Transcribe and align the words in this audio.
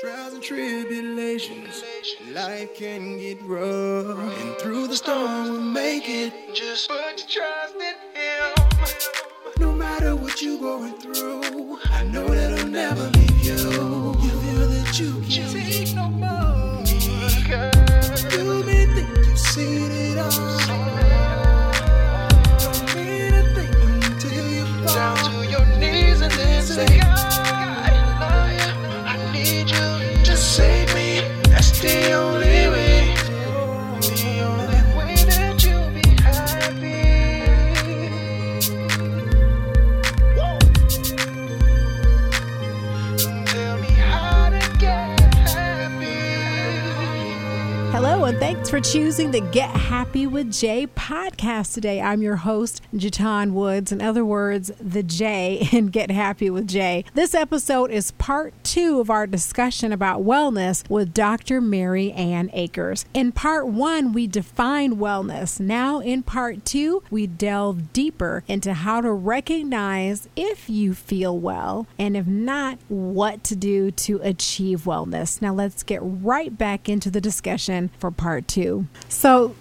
Trials 0.00 0.34
and 0.34 0.42
tribulations, 0.42 1.82
life 2.30 2.72
can 2.76 3.18
get 3.18 3.42
rough. 3.42 4.16
And 4.40 4.56
through 4.58 4.86
the 4.86 4.94
storm, 4.94 5.50
we'll 5.50 5.60
make 5.60 6.08
it. 6.08 6.54
Just 6.54 6.88
put 6.88 7.18
your 7.18 7.26
trust 7.26 7.74
in 7.74 7.96
Him. 8.14 8.54
No 9.58 9.72
matter 9.72 10.14
what 10.14 10.40
you're 10.40 10.60
going 10.60 10.92
through, 10.98 11.80
I 11.90 12.04
know 12.04 12.28
that 12.28 12.60
I'll 12.60 12.66
never 12.68 13.10
leave 13.10 13.44
you. 13.44 13.56
You 13.56 14.30
feel 14.30 14.68
that 14.68 15.00
you 15.00 15.20
can't 15.28 15.52
take 15.52 15.94
no 15.96 16.08
more. 16.10 16.84
You 18.30 18.62
may 18.64 18.86
think 18.86 19.16
you've 19.16 19.38
seen 19.38 19.90
it 19.90 19.97
thanks 48.68 48.90
for 48.90 48.92
choosing 48.92 49.30
the 49.30 49.40
Get 49.40 49.70
Happy 49.70 50.26
with 50.26 50.52
Jay 50.52 50.86
podcast 50.88 51.72
today. 51.72 52.02
I'm 52.02 52.20
your 52.20 52.36
host, 52.36 52.82
Jatan 52.94 53.52
Woods. 53.52 53.92
In 53.92 54.02
other 54.02 54.26
words, 54.26 54.70
the 54.78 55.02
J 55.02 55.66
in 55.72 55.86
Get 55.86 56.10
Happy 56.10 56.50
with 56.50 56.68
Jay. 56.68 57.06
This 57.14 57.34
episode 57.34 57.90
is 57.90 58.10
part 58.12 58.52
two 58.64 59.00
of 59.00 59.08
our 59.08 59.26
discussion 59.26 59.90
about 59.90 60.22
wellness 60.22 60.88
with 60.90 61.14
Dr. 61.14 61.62
Mary 61.62 62.12
Ann 62.12 62.50
Akers. 62.52 63.06
In 63.14 63.32
part 63.32 63.68
one, 63.68 64.12
we 64.12 64.26
defined 64.26 64.98
wellness. 64.98 65.58
Now, 65.58 66.00
in 66.00 66.22
part 66.22 66.66
two, 66.66 67.02
we 67.10 67.26
delve 67.26 67.94
deeper 67.94 68.44
into 68.48 68.74
how 68.74 69.00
to 69.00 69.12
recognize 69.12 70.28
if 70.36 70.68
you 70.68 70.92
feel 70.92 71.38
well, 71.38 71.86
and 71.98 72.16
if 72.16 72.26
not, 72.26 72.78
what 72.88 73.44
to 73.44 73.56
do 73.56 73.90
to 73.92 74.20
achieve 74.22 74.82
wellness. 74.82 75.40
Now, 75.40 75.54
let's 75.54 75.82
get 75.82 76.00
right 76.02 76.56
back 76.56 76.88
into 76.88 77.10
the 77.10 77.20
discussion 77.20 77.90
for 77.98 78.10
part 78.10 78.46
two. 78.46 78.57
So, 79.08 79.54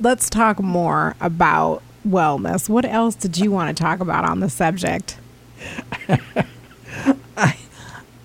let's 0.00 0.28
talk 0.30 0.60
more 0.60 1.14
about 1.20 1.82
wellness. 2.06 2.68
What 2.68 2.84
else 2.84 3.14
did 3.14 3.38
you 3.38 3.50
want 3.50 3.76
to 3.76 3.82
talk 3.82 4.00
about 4.00 4.24
on 4.24 4.40
the 4.40 4.50
subject? 4.50 5.18
I 7.36 7.56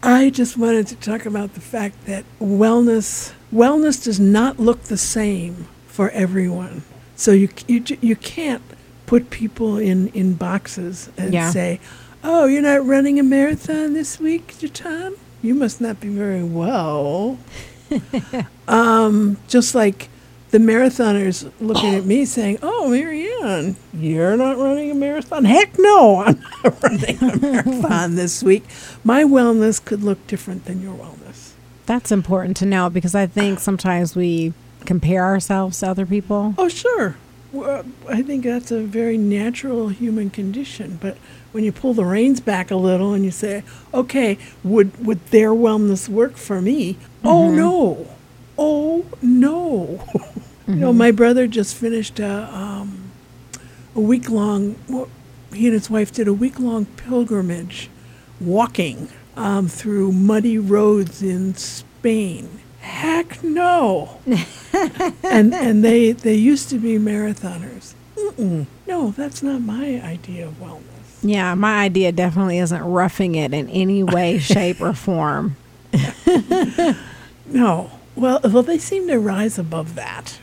I 0.04 0.30
just 0.30 0.58
wanted 0.58 0.88
to 0.88 0.96
talk 0.96 1.26
about 1.26 1.54
the 1.54 1.62
fact 1.62 2.06
that 2.06 2.24
wellness 2.40 3.34
wellness 3.54 4.04
does 4.04 4.20
not 4.20 4.60
look 4.60 4.84
the 4.84 4.98
same 4.98 5.68
for 5.88 6.10
everyone. 6.12 6.84
So 7.16 7.32
you 7.32 7.50
you 7.68 7.84
you 8.02 8.16
can't 8.16 8.62
put 9.06 9.30
people 9.30 9.78
in 9.78 10.08
in 10.10 10.34
boxes 10.34 11.10
and 11.18 11.34
Yeah. 11.34 11.52
say, 11.52 11.80
"Oh, 12.24 12.46
you're 12.46 12.62
not 12.62 12.86
running 12.86 13.20
a 13.20 13.24
marathon 13.24 13.94
this 13.94 14.20
week, 14.20 14.56
Jatan? 14.60 15.14
You 15.42 15.54
must 15.56 15.80
not 15.82 16.00
be 16.00 16.10
very 16.10 16.44
well." 16.44 17.38
um, 18.68 19.38
just 19.48 19.76
like 19.76 20.10
the 20.52 20.58
marathoners 20.58 21.52
looking 21.60 21.96
at 21.96 22.06
me 22.06 22.26
saying, 22.26 22.60
"Oh, 22.62 22.90
Mary 22.90 23.30
Ann, 23.42 23.76
you're 23.94 24.38
not 24.38 24.58
running 24.58 24.92
a 24.92 24.96
marathon." 24.96 25.46
Heck 25.46 25.78
no, 25.78 26.22
I'm 26.22 26.42
not 26.64 26.82
running 26.84 27.18
a 27.22 27.38
marathon 27.38 28.16
this 28.16 28.42
week. 28.44 28.64
My 29.04 29.24
wellness 29.24 29.84
could 29.84 30.04
look 30.04 30.26
different 30.28 30.66
than 30.66 30.82
your 30.82 30.96
wellness. 30.96 31.52
That's 31.86 32.12
important 32.12 32.58
to 32.58 32.66
know 32.66 32.90
because 32.90 33.16
I 33.16 33.28
think 33.28 33.60
sometimes 33.60 34.16
we 34.16 34.54
compare 34.86 35.24
ourselves 35.24 35.80
to 35.80 35.90
other 35.90 36.06
people. 36.06 36.54
Oh, 36.58 36.70
sure. 36.70 37.18
Well, 37.52 37.86
I 38.10 38.22
think 38.24 38.44
that's 38.44 38.72
a 38.72 38.82
very 38.82 39.18
natural 39.18 39.88
human 39.90 40.30
condition. 40.30 40.98
But 41.02 41.18
when 41.54 41.64
you 41.64 41.72
pull 41.72 41.94
the 41.94 42.06
reins 42.06 42.40
back 42.40 42.72
a 42.72 42.76
little 42.76 43.14
and 43.14 43.24
you 43.26 43.32
say, 43.32 43.64
"Okay, 43.94 44.38
would 44.64 45.06
would 45.06 45.26
their 45.28 45.52
wellness 45.52 46.08
work 46.10 46.38
for 46.38 46.62
me?" 46.62 46.98
Oh 47.28 47.52
no, 47.52 48.08
oh 48.58 49.06
no. 49.22 50.04
you 50.68 50.76
know, 50.76 50.94
my 50.94 51.12
brother 51.12 51.48
just 51.48 51.76
finished 51.76 52.20
a 52.20 52.54
um, 52.56 53.12
a 53.96 54.02
week 54.02 54.30
long. 54.30 54.76
Well, 54.88 55.10
he 55.54 55.66
and 55.68 55.74
his 55.74 55.90
wife 55.90 56.12
did 56.12 56.28
a 56.28 56.34
week 56.34 56.60
long 56.60 56.86
pilgrimage, 56.86 57.90
walking 58.40 59.10
um, 59.36 59.68
through 59.68 60.12
muddy 60.12 60.58
roads 60.58 61.22
in 61.22 61.56
Spain. 61.56 62.50
Heck 62.80 63.44
no 63.44 64.20
and 65.24 65.54
and 65.54 65.84
they 65.84 66.14
they 66.14 66.36
used 66.36 66.70
to 66.70 66.80
be 66.80 66.98
marathoners. 66.98 67.94
Mm-mm. 68.16 68.66
No, 68.88 69.12
that's 69.12 69.44
not 69.44 69.62
my 69.62 70.02
idea 70.02 70.48
of 70.48 70.54
wellness. 70.60 70.84
Yeah, 71.22 71.54
my 71.56 71.84
idea 71.84 72.12
definitely 72.12 72.60
isn't 72.60 72.82
roughing 72.82 73.36
it 73.36 73.54
in 73.54 73.70
any 73.70 74.04
way, 74.04 74.40
shape, 74.40 74.80
or 74.82 74.94
form. 74.94 75.58
No. 77.50 77.92
Well, 78.16 78.40
well, 78.44 78.64
they 78.64 78.78
seem 78.80 79.08
to 79.08 79.20
rise 79.20 79.60
above 79.60 79.96
that. 79.96 80.40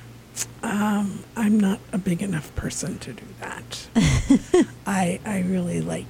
Um, 0.63 1.25
I'm 1.37 1.59
not 1.59 1.81
a 1.93 1.99
big 1.99 2.23
enough 2.23 2.55
person 2.55 2.99
to 3.01 3.13
do 3.13 3.23
that. 3.41 3.87
I 4.87 5.21
I 5.25 5.41
really 5.41 5.81
like 5.81 6.07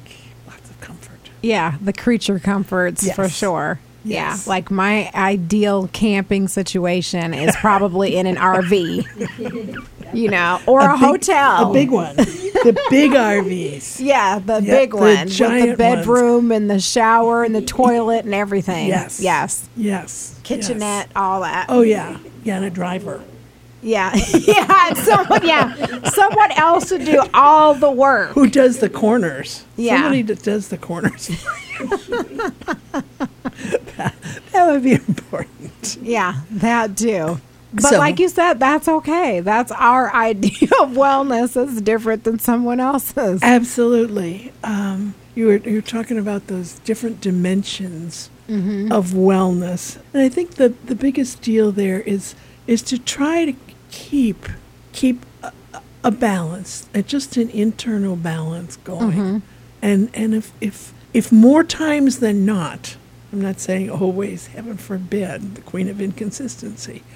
lots 0.46 0.70
of 0.70 0.80
comfort. 0.80 1.30
Yeah, 1.42 1.76
the 1.80 1.92
creature 1.92 2.38
comforts 2.38 3.10
for 3.12 3.28
sure. 3.28 3.80
Yes. 4.04 4.46
Yeah, 4.46 4.50
like 4.50 4.70
my 4.70 5.10
ideal 5.14 5.88
camping 5.92 6.46
situation 6.48 7.32
is 7.34 7.56
probably 7.56 8.16
in 8.16 8.26
an 8.26 8.36
RV, 8.36 9.86
you 10.14 10.28
know, 10.28 10.60
or 10.66 10.80
a, 10.80 10.92
big- 10.92 10.98
hotel. 11.00 11.70
a 11.70 11.72
big 11.72 11.90
one, 11.90 12.16
the 12.16 12.78
big 12.90 13.12
RVs. 13.12 14.00
Yeah, 14.04 14.38
the 14.40 14.60
Yeah, 14.62 14.70
big 14.70 14.90
the 14.90 14.96
one 14.96 15.04
with 15.06 15.28
the 15.28 15.34
giant 15.34 15.66
ones. 15.68 15.78
bedroom 15.78 16.52
and 16.52 16.70
the 16.70 16.80
shower 16.80 17.44
and 17.44 17.54
the 17.54 17.62
toilet 17.62 18.26
and 18.26 18.34
everything. 18.34 18.88
Yes. 18.88 19.20
Yes. 19.20 19.66
Yes. 19.76 20.33
Kitchenette, 20.44 21.06
yes. 21.08 21.12
all 21.16 21.40
that. 21.40 21.66
Oh 21.68 21.82
yeah, 21.82 22.18
yeah, 22.44 22.56
and 22.56 22.64
a 22.64 22.70
driver. 22.70 23.22
Yeah. 23.82 24.14
yeah. 24.40 24.94
Someone, 24.94 25.46
yeah. 25.46 25.74
Someone 26.08 26.52
else 26.52 26.90
would 26.90 27.04
do 27.04 27.22
all 27.34 27.74
the 27.74 27.90
work. 27.90 28.30
Who 28.30 28.48
does 28.48 28.78
the 28.78 28.88
corners? 28.88 29.66
Yeah. 29.76 29.96
Somebody 30.00 30.22
that 30.22 30.42
does 30.42 30.68
the 30.68 30.78
corners. 30.78 31.28
that, 32.88 34.14
that 34.52 34.66
would 34.66 34.82
be 34.82 34.92
important. 34.92 35.98
Yeah, 36.00 36.40
that 36.50 36.96
too. 36.96 37.40
But 37.74 37.82
So- 37.84 37.98
like 37.98 38.18
you 38.20 38.28
said, 38.28 38.54
that's 38.60 38.88
okay. 38.88 39.40
That's 39.40 39.72
our 39.72 40.14
idea 40.14 40.68
of 40.80 40.92
wellness. 40.92 41.56
is 41.62 41.82
different 41.82 42.24
than 42.24 42.38
someone 42.38 42.80
else's. 42.80 43.42
Absolutely. 43.42 44.52
Um, 44.62 45.14
you 45.34 45.46
were 45.46 45.56
you 45.56 45.74
were 45.76 45.82
talking 45.82 46.16
about 46.18 46.46
those 46.46 46.78
different 46.80 47.20
dimensions 47.20 48.30
of 48.92 49.10
wellness, 49.12 49.98
and 50.12 50.22
I 50.22 50.28
think 50.28 50.54
the 50.56 50.68
the 50.84 50.94
biggest 50.94 51.40
deal 51.42 51.72
there 51.72 52.00
is 52.00 52.34
is 52.66 52.82
to 52.82 52.98
try 52.98 53.44
to 53.46 53.54
keep 53.90 54.48
keep 54.92 55.24
a, 55.42 55.52
a 56.02 56.10
balance, 56.10 56.88
uh, 56.94 57.00
just 57.02 57.36
an 57.36 57.48
internal 57.50 58.16
balance 58.16 58.76
going, 58.84 59.42
and 59.82 60.10
and 60.14 60.34
if 60.34 60.52
if 60.60 60.92
if 61.12 61.32
more 61.32 61.64
times 61.64 62.18
than 62.18 62.44
not. 62.44 62.96
I'm 63.32 63.40
not 63.40 63.58
saying 63.58 63.90
always, 63.90 64.46
heaven 64.48 64.76
forbid, 64.76 65.56
the 65.56 65.60
queen 65.62 65.88
of 65.88 66.00
inconsistency. 66.00 67.02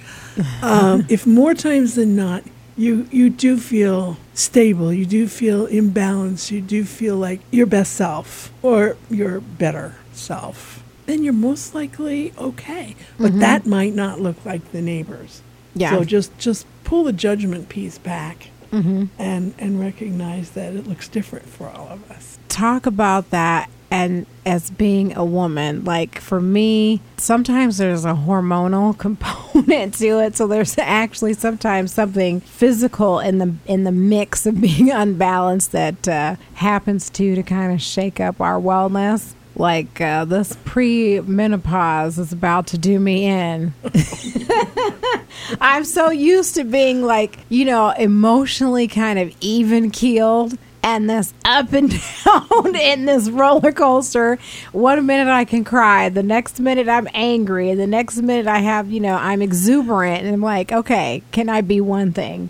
Um, 0.61 1.05
if 1.09 1.25
more 1.25 1.53
times 1.53 1.95
than 1.95 2.15
not, 2.15 2.43
you 2.77 3.07
you 3.11 3.29
do 3.29 3.57
feel 3.57 4.17
stable, 4.33 4.91
you 4.93 5.05
do 5.05 5.27
feel 5.27 5.67
imbalanced, 5.67 6.49
you 6.51 6.61
do 6.61 6.83
feel 6.85 7.15
like 7.17 7.39
your 7.51 7.65
best 7.65 7.93
self 7.93 8.51
or 8.61 8.95
your 9.09 9.39
better 9.41 9.95
self, 10.13 10.81
then 11.09 11.23
you're 11.23 11.33
most 11.33 11.73
likely 11.73 12.33
okay. 12.37 12.95
But 13.17 13.39
that 13.39 13.65
might 13.65 13.93
not 13.93 14.19
look 14.19 14.45
like 14.45 14.71
the 14.71 14.81
neighbors. 14.81 15.41
Yeah. 15.75 15.91
So 15.91 16.03
just 16.03 16.37
just 16.37 16.65
pull 16.83 17.03
the 17.03 17.13
judgment 17.13 17.69
piece 17.69 17.97
back 17.97 18.49
and 18.71 19.09
and 19.57 19.79
recognize 19.79 20.51
that 20.51 20.75
it 20.75 20.87
looks 20.87 21.07
different 21.07 21.47
for 21.47 21.69
all 21.69 21.87
of 21.87 22.09
us. 22.11 22.37
Talk 22.47 22.85
about 22.85 23.31
that 23.31 23.69
and 23.91 24.27
as 24.45 24.69
being 24.69 25.15
a 25.15 25.25
woman, 25.25 25.83
like 25.83 26.19
for 26.19 26.39
me, 26.39 27.01
sometimes 27.17 27.77
there's 27.77 28.05
a 28.05 28.13
hormonal 28.13 28.97
component 28.97 29.95
to 29.95 30.19
it. 30.19 30.35
So 30.37 30.47
there's 30.47 30.77
actually 30.77 31.33
sometimes 31.33 31.91
something 31.91 32.41
physical 32.41 33.19
in 33.19 33.39
the 33.39 33.55
in 33.65 33.83
the 33.83 33.91
mix 33.91 34.45
of 34.45 34.61
being 34.61 34.91
unbalanced 34.91 35.71
that 35.71 36.07
uh, 36.07 36.35
happens 36.55 37.09
to 37.11 37.35
to 37.35 37.43
kind 37.43 37.73
of 37.73 37.81
shake 37.81 38.19
up 38.19 38.39
our 38.39 38.59
wellness. 38.59 39.33
Like 39.55 39.99
uh, 39.99 40.25
this 40.25 40.55
pre-menopause 40.65 42.17
is 42.17 42.31
about 42.31 42.67
to 42.67 42.77
do 42.77 42.99
me 42.99 43.25
in. 43.25 43.73
I'm 45.61 45.83
so 45.83 46.09
used 46.09 46.55
to 46.55 46.63
being 46.63 47.01
like, 47.03 47.39
you 47.49 47.65
know, 47.65 47.89
emotionally 47.89 48.87
kind 48.87 49.19
of 49.19 49.35
even 49.41 49.91
keeled 49.91 50.53
and 50.81 51.09
this 51.09 51.33
up 51.43 51.73
and 51.73 51.89
down 52.25 52.75
in 52.75 53.03
this 53.05 53.29
roller 53.29 53.73
coaster. 53.73 54.37
One 54.71 55.05
minute 55.05 55.29
I 55.29 55.43
can 55.43 55.65
cry, 55.65 56.07
the 56.09 56.23
next 56.23 56.59
minute 56.59 56.87
I'm 56.87 57.07
angry, 57.13 57.69
and 57.69 57.79
the 57.79 57.87
next 57.87 58.17
minute 58.17 58.47
I 58.47 58.59
have, 58.59 58.89
you 58.89 59.01
know, 59.01 59.15
I'm 59.15 59.41
exuberant, 59.41 60.23
and 60.23 60.33
I'm 60.33 60.41
like, 60.41 60.71
okay, 60.71 61.21
can 61.31 61.49
I 61.49 61.61
be 61.61 61.81
one 61.81 62.13
thing? 62.13 62.49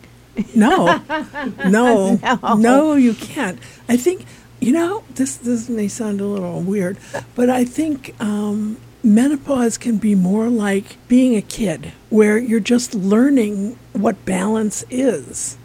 No, 0.56 1.02
no, 1.68 2.16
No. 2.22 2.54
no, 2.56 2.94
you 2.94 3.14
can't. 3.16 3.58
I 3.90 3.98
think 3.98 4.26
you 4.60 4.72
know 4.72 5.04
this. 5.16 5.38
This 5.38 5.70
may 5.70 5.88
sound 5.88 6.22
a 6.22 6.26
little 6.26 6.62
weird, 6.62 6.98
but 7.36 7.50
I 7.50 7.66
think 7.66 8.14
um, 8.22 8.78
menopause 9.04 9.78
can 9.78 9.98
be 9.98 10.16
more 10.16 10.50
like 10.50 10.98
being 11.08 11.36
a 11.36 11.42
kid, 11.42 11.94
where 12.10 12.38
you're 12.38 12.60
just 12.60 12.94
learning 12.94 13.78
what 13.94 14.26
balance 14.26 14.84
is, 14.90 15.58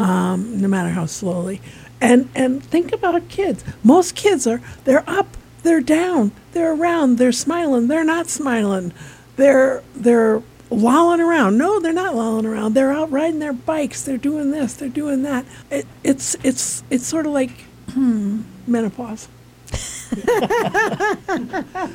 um, 0.00 0.60
no 0.60 0.68
matter 0.68 0.90
how 0.90 1.06
slowly. 1.06 1.60
And 2.00 2.28
and 2.34 2.62
think 2.62 2.92
about 2.92 3.28
kids. 3.28 3.64
Most 3.82 4.14
kids 4.14 4.46
are 4.46 4.60
they're 4.84 5.08
up, 5.08 5.36
they're 5.62 5.80
down, 5.80 6.32
they're 6.52 6.74
around, 6.74 7.18
they're 7.18 7.32
smiling, 7.32 7.88
they're 7.88 8.04
not 8.04 8.28
smiling, 8.28 8.92
they're 9.36 9.82
they're 9.94 10.42
lolling 10.70 11.20
around. 11.20 11.56
No, 11.56 11.78
they're 11.80 11.92
not 11.92 12.14
lolling 12.14 12.46
around. 12.46 12.74
They're 12.74 12.92
out 12.92 13.10
riding 13.10 13.38
their 13.38 13.52
bikes. 13.52 14.02
They're 14.02 14.18
doing 14.18 14.50
this. 14.50 14.74
They're 14.74 14.88
doing 14.88 15.22
that. 15.22 15.44
It, 15.70 15.86
it's 16.02 16.36
it's 16.42 16.82
it's 16.90 17.06
sort 17.06 17.26
of 17.26 17.32
like 17.32 17.66
menopause. 17.96 19.28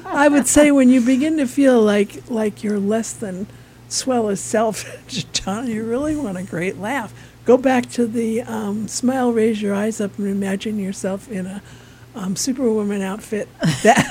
I 0.06 0.28
would 0.30 0.48
say 0.48 0.72
when 0.72 0.90
you 0.90 1.02
begin 1.02 1.38
to 1.38 1.48
feel 1.48 1.82
like 1.82 2.30
like 2.30 2.64
you're 2.64 2.80
less 2.80 3.14
than 3.14 3.48
swell 3.88 4.30
as 4.30 4.40
self, 4.40 4.86
John, 5.34 5.68
you 5.68 5.84
really 5.84 6.16
want 6.16 6.38
a 6.38 6.44
great 6.44 6.78
laugh. 6.78 7.14
Go 7.46 7.58
back 7.58 7.90
to 7.92 8.06
the 8.06 8.42
um, 8.42 8.88
smile, 8.88 9.32
raise 9.32 9.62
your 9.62 9.74
eyes 9.74 10.00
up, 10.02 10.18
and 10.18 10.28
imagine 10.28 10.78
yourself 10.78 11.30
in 11.32 11.48
a 11.48 11.62
um, 12.16 12.36
Superwoman 12.36 13.02
outfit. 13.02 13.48
That, 13.84 14.10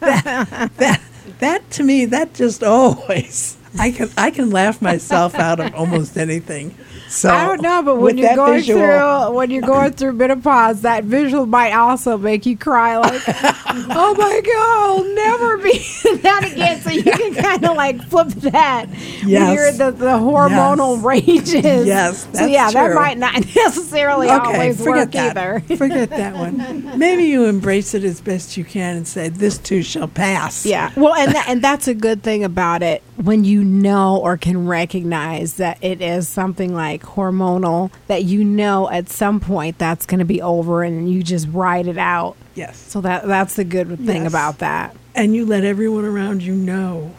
that, 0.00 0.70
that, 0.76 1.00
that 1.38 1.70
to 1.72 1.82
me, 1.82 2.04
that 2.04 2.34
just 2.34 2.62
always. 2.62 3.56
I 3.78 3.90
can 3.90 4.10
I 4.16 4.30
can 4.30 4.50
laugh 4.50 4.80
myself 4.82 5.34
out 5.34 5.60
of 5.60 5.74
almost 5.74 6.16
anything. 6.16 6.76
So 7.14 7.30
I 7.30 7.46
don't 7.46 7.62
know, 7.62 7.80
but 7.82 7.96
when 8.00 8.18
you're 8.18 8.34
going 8.34 8.54
visual- 8.60 8.80
through 8.80 9.36
when 9.36 9.50
you're 9.50 9.62
going 9.62 9.92
through 9.92 10.14
menopause, 10.14 10.82
that 10.82 11.04
visual 11.04 11.46
might 11.46 11.72
also 11.72 12.18
make 12.18 12.44
you 12.44 12.56
cry. 12.56 12.96
Like, 12.98 13.22
oh 13.28 14.14
my 14.18 14.40
god, 14.40 14.78
I'll 14.78 15.14
never 15.14 15.58
be 15.58 15.78
that 16.22 16.50
again. 16.50 16.80
So 16.80 16.90
you 16.90 17.02
can 17.04 17.34
kind 17.42 17.64
of 17.64 17.76
like 17.76 18.02
flip 18.08 18.28
that 18.28 18.86
when 18.88 19.54
you're 19.54 19.70
the, 19.72 19.92
the 19.92 20.06
hormonal 20.18 20.96
Yes. 20.96 21.04
ranges. 21.04 21.86
Yes, 21.86 22.26
so 22.32 22.46
yeah, 22.46 22.70
that 22.72 22.94
might 22.94 23.18
not 23.18 23.34
necessarily 23.54 24.28
always 24.28 24.78
forget 24.78 24.96
work 24.96 25.10
that. 25.12 25.36
either. 25.36 25.76
forget 25.76 26.10
that 26.10 26.34
one. 26.34 26.98
Maybe 26.98 27.24
you 27.24 27.44
embrace 27.44 27.94
it 27.94 28.02
as 28.04 28.20
best 28.20 28.56
you 28.56 28.64
can 28.64 28.96
and 28.96 29.06
say, 29.08 29.28
"This 29.28 29.56
too 29.58 29.82
shall 29.82 30.08
pass." 30.08 30.66
Yeah. 30.66 30.90
Well, 30.96 31.14
and 31.14 31.32
that, 31.34 31.48
and 31.48 31.62
that's 31.62 31.86
a 31.88 31.94
good 31.94 32.22
thing 32.22 32.42
about 32.44 32.82
it 32.82 33.02
when 33.16 33.44
you 33.44 33.62
know 33.62 34.16
or 34.16 34.36
can 34.36 34.66
recognize 34.66 35.54
that 35.54 35.78
it 35.82 36.00
is 36.02 36.28
something 36.28 36.74
like 36.74 37.02
hormonal 37.02 37.90
that 38.08 38.24
you 38.24 38.42
know 38.44 38.90
at 38.90 39.08
some 39.08 39.38
point 39.40 39.78
that's 39.78 40.04
going 40.06 40.18
to 40.18 40.24
be 40.24 40.42
over 40.42 40.82
and 40.82 41.10
you 41.10 41.22
just 41.22 41.46
ride 41.52 41.86
it 41.86 41.98
out. 41.98 42.36
Yes. 42.54 42.76
So 42.76 43.00
that 43.02 43.26
that's 43.26 43.54
the 43.56 43.64
good 43.64 43.96
thing 43.98 44.22
Yes. 44.24 44.32
about 44.32 44.58
that. 44.58 44.96
And 45.14 45.34
you 45.34 45.46
let 45.46 45.64
everyone 45.64 46.04
around 46.04 46.42
you 46.42 46.54
know 46.54 47.14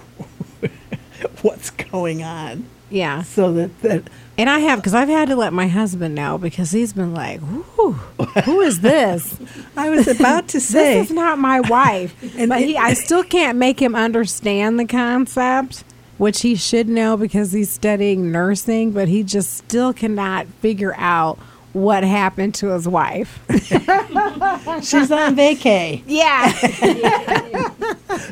what's 1.41 1.69
going 1.69 2.23
on, 2.23 2.65
Yeah. 2.89 3.21
so 3.23 3.53
that 3.53 3.81
that 3.81 4.03
And 4.37 4.49
I 4.49 4.59
have 4.59 4.79
because 4.79 4.93
I've 4.93 5.07
had 5.07 5.29
to 5.29 5.35
let 5.37 5.53
my 5.53 5.67
husband 5.67 6.13
know 6.13 6.37
because 6.37 6.71
he's 6.71 6.91
been 6.91 7.13
like, 7.13 7.39
"Who, 7.39 7.93
who 7.93 8.59
is 8.61 8.81
this? 8.81 9.37
I 9.77 9.89
was 9.89 10.07
about 10.09 10.49
to 10.49 10.59
say. 10.59 10.99
this 10.99 11.09
is 11.09 11.15
not 11.15 11.39
my 11.39 11.59
wife." 11.69 12.13
And 12.37 12.49
but 12.49 12.59
he, 12.59 12.75
I 12.77 12.93
still 12.95 13.23
can't 13.23 13.57
make 13.57 13.81
him 13.81 13.95
understand 13.95 14.77
the 14.77 14.85
concept, 14.85 15.85
which 16.17 16.41
he 16.41 16.55
should 16.55 16.89
know 16.89 17.15
because 17.15 17.53
he's 17.53 17.69
studying 17.71 18.29
nursing. 18.31 18.91
But 18.91 19.07
he 19.07 19.23
just 19.23 19.53
still 19.53 19.93
cannot 19.93 20.47
figure 20.59 20.93
out 20.97 21.37
what 21.71 22.03
happened 22.03 22.55
to 22.55 22.67
his 22.69 22.87
wife. 22.87 23.39
She's 23.49 25.11
on 25.11 25.35
vacay. 25.35 26.03
yeah, 26.07 26.49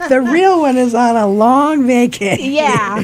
The 0.07 0.21
real 0.31 0.59
one 0.61 0.77
is 0.77 0.94
on 0.95 1.15
a 1.17 1.27
long 1.27 1.83
vacay. 1.83 2.38
yeah, 2.39 3.00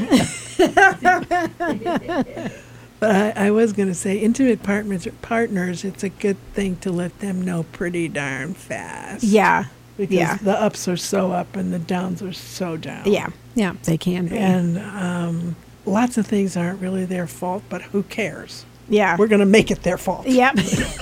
But 2.99 3.37
I, 3.37 3.47
I 3.47 3.51
was 3.51 3.71
going 3.73 3.87
to 3.87 3.93
say, 3.95 4.17
intimate 4.17 4.61
partners, 4.61 5.07
partners, 5.21 5.83
it's 5.85 6.03
a 6.03 6.09
good 6.09 6.37
thing 6.53 6.75
to 6.77 6.91
let 6.91 7.17
them 7.19 7.41
know 7.41 7.63
pretty 7.71 8.07
darn 8.09 8.53
fast. 8.53 9.23
yeah, 9.23 9.65
Because 9.97 10.15
yeah. 10.15 10.37
the 10.37 10.51
ups 10.59 10.87
are 10.87 10.97
so 10.97 11.31
up 11.31 11.55
and 11.55 11.71
the 11.73 11.79
downs 11.79 12.21
are 12.21 12.33
so 12.33 12.75
down. 12.75 13.03
yeah, 13.09 13.29
yeah. 13.55 13.75
They 13.83 13.97
can 13.97 14.27
be. 14.27 14.37
And 14.37 14.77
um, 14.79 15.55
lots 15.85 16.17
of 16.17 16.27
things 16.27 16.57
aren't 16.57 16.81
really 16.81 17.05
their 17.05 17.25
fault, 17.27 17.63
but 17.69 17.81
who 17.83 18.03
cares? 18.03 18.65
yeah. 18.89 19.15
We're 19.17 19.27
going 19.27 19.39
to 19.39 19.45
make 19.45 19.69
it 19.71 19.83
their 19.83 19.97
fault. 19.99 20.25
Yep. 20.27 20.55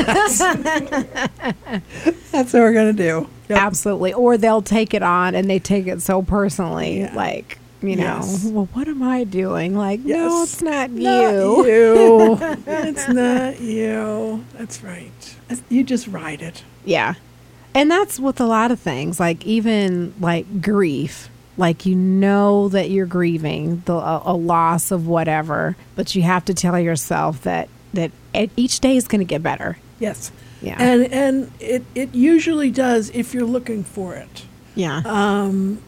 That's 2.32 2.54
what 2.54 2.54
we're 2.54 2.74
going 2.74 2.96
to 2.96 3.04
do. 3.04 3.28
Yep. 3.50 3.58
Absolutely. 3.60 4.14
Or 4.14 4.38
they'll 4.38 4.62
take 4.62 4.94
it 4.94 5.02
on 5.04 5.36
and 5.36 5.50
they 5.50 5.60
take 5.60 5.88
it 5.88 6.02
so 6.02 6.22
personally. 6.22 7.00
Yeah. 7.00 7.16
Like, 7.16 7.60
you 7.82 7.96
know, 7.96 8.04
Yes. 8.22 8.46
well, 8.46 8.68
what 8.74 8.88
am 8.88 9.04
I 9.04 9.24
doing? 9.24 9.76
Like, 9.78 10.00
no, 10.02 10.44
it's 10.44 10.62
not, 10.62 10.90
Not 10.92 11.32
you. 11.34 11.66
you. 11.68 12.38
it's 12.68 13.08
not 13.08 13.60
you. 13.60 14.44
That's 14.54 14.84
right. 14.84 15.36
You 15.70 15.84
just 15.84 16.08
ride 16.08 16.42
it. 16.42 16.64
Yeah. 16.86 17.16
And 17.76 17.92
that's 17.92 18.20
with 18.20 18.40
a 18.42 18.46
lot 18.46 18.72
of 18.72 18.80
things, 18.80 19.20
like 19.20 19.46
even 19.46 20.14
like 20.20 20.62
grief. 20.62 21.30
Like 21.60 21.86
you 21.88 21.96
know 21.96 22.70
that 22.70 22.92
you're 22.92 23.08
grieving 23.08 23.82
the 23.86 23.94
a, 23.96 24.22
a 24.26 24.34
loss 24.36 24.92
of 24.92 25.08
whatever, 25.08 25.76
but 25.96 26.14
you 26.16 26.22
have 26.22 26.46
to 26.46 26.54
tell 26.54 26.80
yourself 26.80 27.42
that 27.44 27.68
that 27.94 28.12
each 28.56 28.80
day 28.80 28.96
is 28.96 29.08
going 29.08 29.20
to 29.20 29.26
get 29.26 29.42
better. 29.42 29.78
Yes. 30.00 30.32
Yeah. 30.62 30.76
And 30.80 31.12
and 31.12 31.52
it, 31.60 31.84
it 31.96 32.14
usually 32.14 32.70
does 32.70 33.10
if 33.12 33.34
you're 33.34 33.46
looking 33.46 33.84
for 33.84 34.14
it. 34.16 34.46
Yeah. 34.76 35.02
Um, 35.06 35.82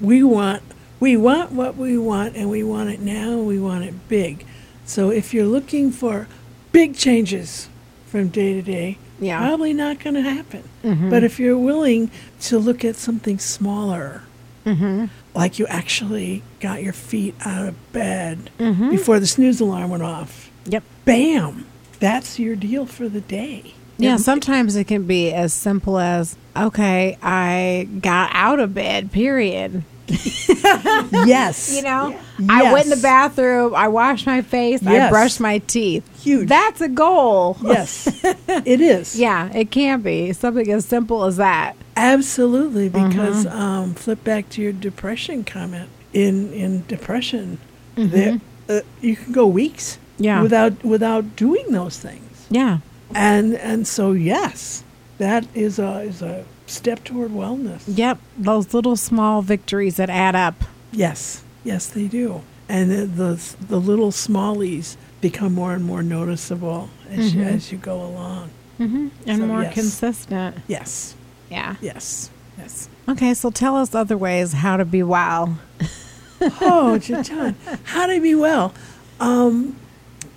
we 0.00 0.22
want 0.22 0.62
we 1.00 1.16
want 1.16 1.52
what 1.52 1.76
we 1.76 1.98
want 1.98 2.36
and 2.36 2.48
we 2.50 2.62
want 2.62 2.90
it 2.90 3.00
now 3.00 3.30
and 3.32 3.46
we 3.46 3.58
want 3.58 3.84
it 3.84 4.08
big 4.08 4.44
so 4.86 5.10
if 5.10 5.32
you're 5.34 5.46
looking 5.46 5.90
for 5.90 6.26
big 6.72 6.94
changes 6.96 7.68
from 8.06 8.28
day 8.28 8.54
to 8.54 8.62
day 8.62 8.98
Yeah. 9.20 9.38
probably 9.38 9.72
not 9.72 9.98
going 10.02 10.14
to 10.14 10.22
happen 10.22 10.62
Mhm. 10.84 11.10
but 11.10 11.22
if 11.24 11.38
you're 11.38 11.58
willing 11.58 12.10
to 12.42 12.58
look 12.58 12.84
at 12.84 12.96
something 12.96 13.38
smaller 13.38 14.22
mm-hmm. 14.66 15.06
like 15.34 15.58
you 15.58 15.66
actually 15.66 16.42
got 16.60 16.82
your 16.82 16.92
feet 16.92 17.34
out 17.44 17.66
of 17.68 17.92
bed 17.92 18.50
Mhm. 18.58 18.90
before 18.90 19.18
the 19.20 19.26
snooze 19.26 19.60
alarm 19.60 19.90
went 19.90 20.02
off 20.02 20.50
Yep. 20.66 20.82
bam 21.04 21.66
that's 22.00 22.38
your 22.38 22.56
deal 22.56 22.86
for 22.86 23.08
the 23.08 23.20
day 23.20 23.74
Yeah, 23.96 24.16
sometimes 24.16 24.74
it 24.74 24.88
can 24.88 25.04
be 25.04 25.32
as 25.32 25.52
simple 25.52 26.00
as, 26.00 26.34
okay, 26.56 27.16
I 27.22 27.86
got 28.00 28.30
out 28.34 28.58
of 28.58 28.74
bed, 28.74 29.12
period. 29.12 29.84
yes 31.26 31.74
You 31.74 31.82
know, 31.82 32.16
I 32.48 32.72
went 32.72 32.86
in 32.86 32.90
the 32.90 32.96
bathroom, 33.02 33.74
I 33.74 33.88
washed 33.88 34.26
my 34.26 34.42
face, 34.42 34.84
I 34.86 34.92
Yes. 34.92 35.10
brushed 35.10 35.40
my 35.40 35.58
teeth. 35.58 36.04
Huge. 36.22 36.48
That's 36.48 36.80
a 36.80 36.88
goal. 36.88 37.56
yes 37.62 38.06
it 38.64 38.80
is 38.80 39.18
Yeah, 39.18 39.50
it 39.52 39.70
can 39.70 40.00
be 40.02 40.32
something 40.32 40.70
as 40.70 40.84
simple 40.84 41.24
as 41.24 41.36
that. 41.36 41.76
Absolutely, 41.96 42.90
Mm-hmm. 42.90 43.08
because 43.08 43.46
um, 43.46 43.94
flip 43.94 44.22
back 44.24 44.48
to 44.50 44.62
your 44.62 44.72
depression 44.72 45.44
comment. 45.44 45.88
In 46.12 46.52
in 46.52 46.84
depression, 46.86 47.58
Mm-hmm. 47.96 48.10
there 48.10 48.40
uh, 48.68 48.80
you 49.00 49.16
can 49.16 49.32
go 49.32 49.46
weeks 49.46 49.98
Yeah. 50.18 50.42
without 50.42 50.84
without 50.84 51.36
doing 51.36 51.66
those 51.72 51.98
things, 51.98 52.46
Yeah. 52.50 52.78
and 53.14 53.54
and 53.54 53.86
so 53.86 54.12
yes, 54.12 54.82
that 55.18 55.46
is 55.54 55.78
a 55.78 56.00
is 56.00 56.22
a 56.22 56.44
step 56.66 57.04
toward 57.04 57.30
wellness. 57.30 57.82
Yep. 57.86 58.18
Those 58.38 58.72
little 58.74 58.96
small 58.96 59.42
victories 59.42 59.96
that 59.96 60.10
add 60.10 60.34
up. 60.36 60.64
Yes, 60.92 61.42
yes, 61.64 61.86
they 61.86 62.06
do, 62.08 62.42
and 62.68 62.90
the 62.90 63.06
the, 63.06 63.56
the 63.68 63.80
little 63.80 64.10
smallies 64.10 64.96
become 65.20 65.54
more 65.54 65.72
and 65.72 65.84
more 65.84 66.02
noticeable 66.02 66.90
as 67.10 67.34
you, 67.34 67.42
Mhm. 67.42 67.46
as 67.54 67.72
you 67.72 67.78
go 67.78 68.02
along. 68.02 68.50
Mm-hmm. 68.78 69.08
And 69.26 69.38
So, 69.40 69.46
more 69.46 69.62
yes. 69.62 69.74
consistent. 69.74 70.56
Yes, 70.68 71.14
Yeah. 71.50 71.76
yes, 71.80 72.30
yes. 72.58 72.88
Okay, 73.08 73.32
so 73.34 73.50
tell 73.50 73.76
us 73.76 73.94
other 73.94 74.16
ways 74.16 74.52
how 74.52 74.76
to 74.76 74.84
be 74.84 75.02
well. 75.02 75.58
oh, 76.60 76.98
John, 76.98 77.56
how 77.84 78.06
to 78.06 78.20
be 78.20 78.34
well? 78.34 78.74
Um, 79.20 79.76